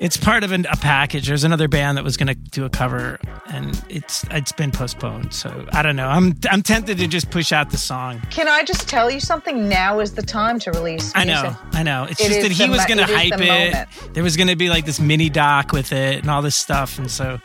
[0.01, 1.27] it's part of an, a package.
[1.29, 5.35] There's another band that was going to do a cover, and it's it's been postponed.
[5.35, 6.09] So I don't know.
[6.09, 8.20] I'm I'm tempted to just push out the song.
[8.31, 9.69] Can I just tell you something?
[9.69, 11.12] Now is the time to release.
[11.15, 11.57] I know.
[11.73, 12.05] I know.
[12.09, 13.41] It's It just that he the was going to hype it.
[13.41, 14.15] moment.
[14.15, 16.99] There was going to be like this mini doc with it and all this stuff,
[16.99, 17.39] and so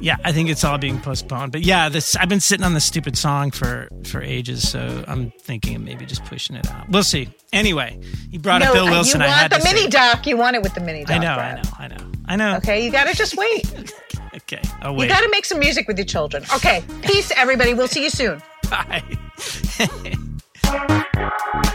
[0.00, 1.52] yeah, I think it's all being postponed.
[1.52, 5.30] But yeah, this I've been sitting on this stupid song for for ages, so I'm
[5.40, 6.88] thinking of maybe just pushing it out.
[6.88, 7.28] We'll see.
[7.52, 7.98] Anyway,
[8.30, 9.20] you brought up No, Bill Wilson.
[9.20, 10.26] you I had want the mini doc.
[10.26, 11.16] You want it with the mini doc.
[11.16, 12.56] I know, I know, I know, I know.
[12.58, 13.92] Okay, you got to just wait.
[14.34, 14.60] Okay.
[14.82, 15.04] Oh You wait.
[15.04, 16.44] You got to make some music with your children.
[16.54, 17.74] Okay, peace, everybody.
[17.74, 18.40] We'll see you soon.
[18.70, 19.02] Bye.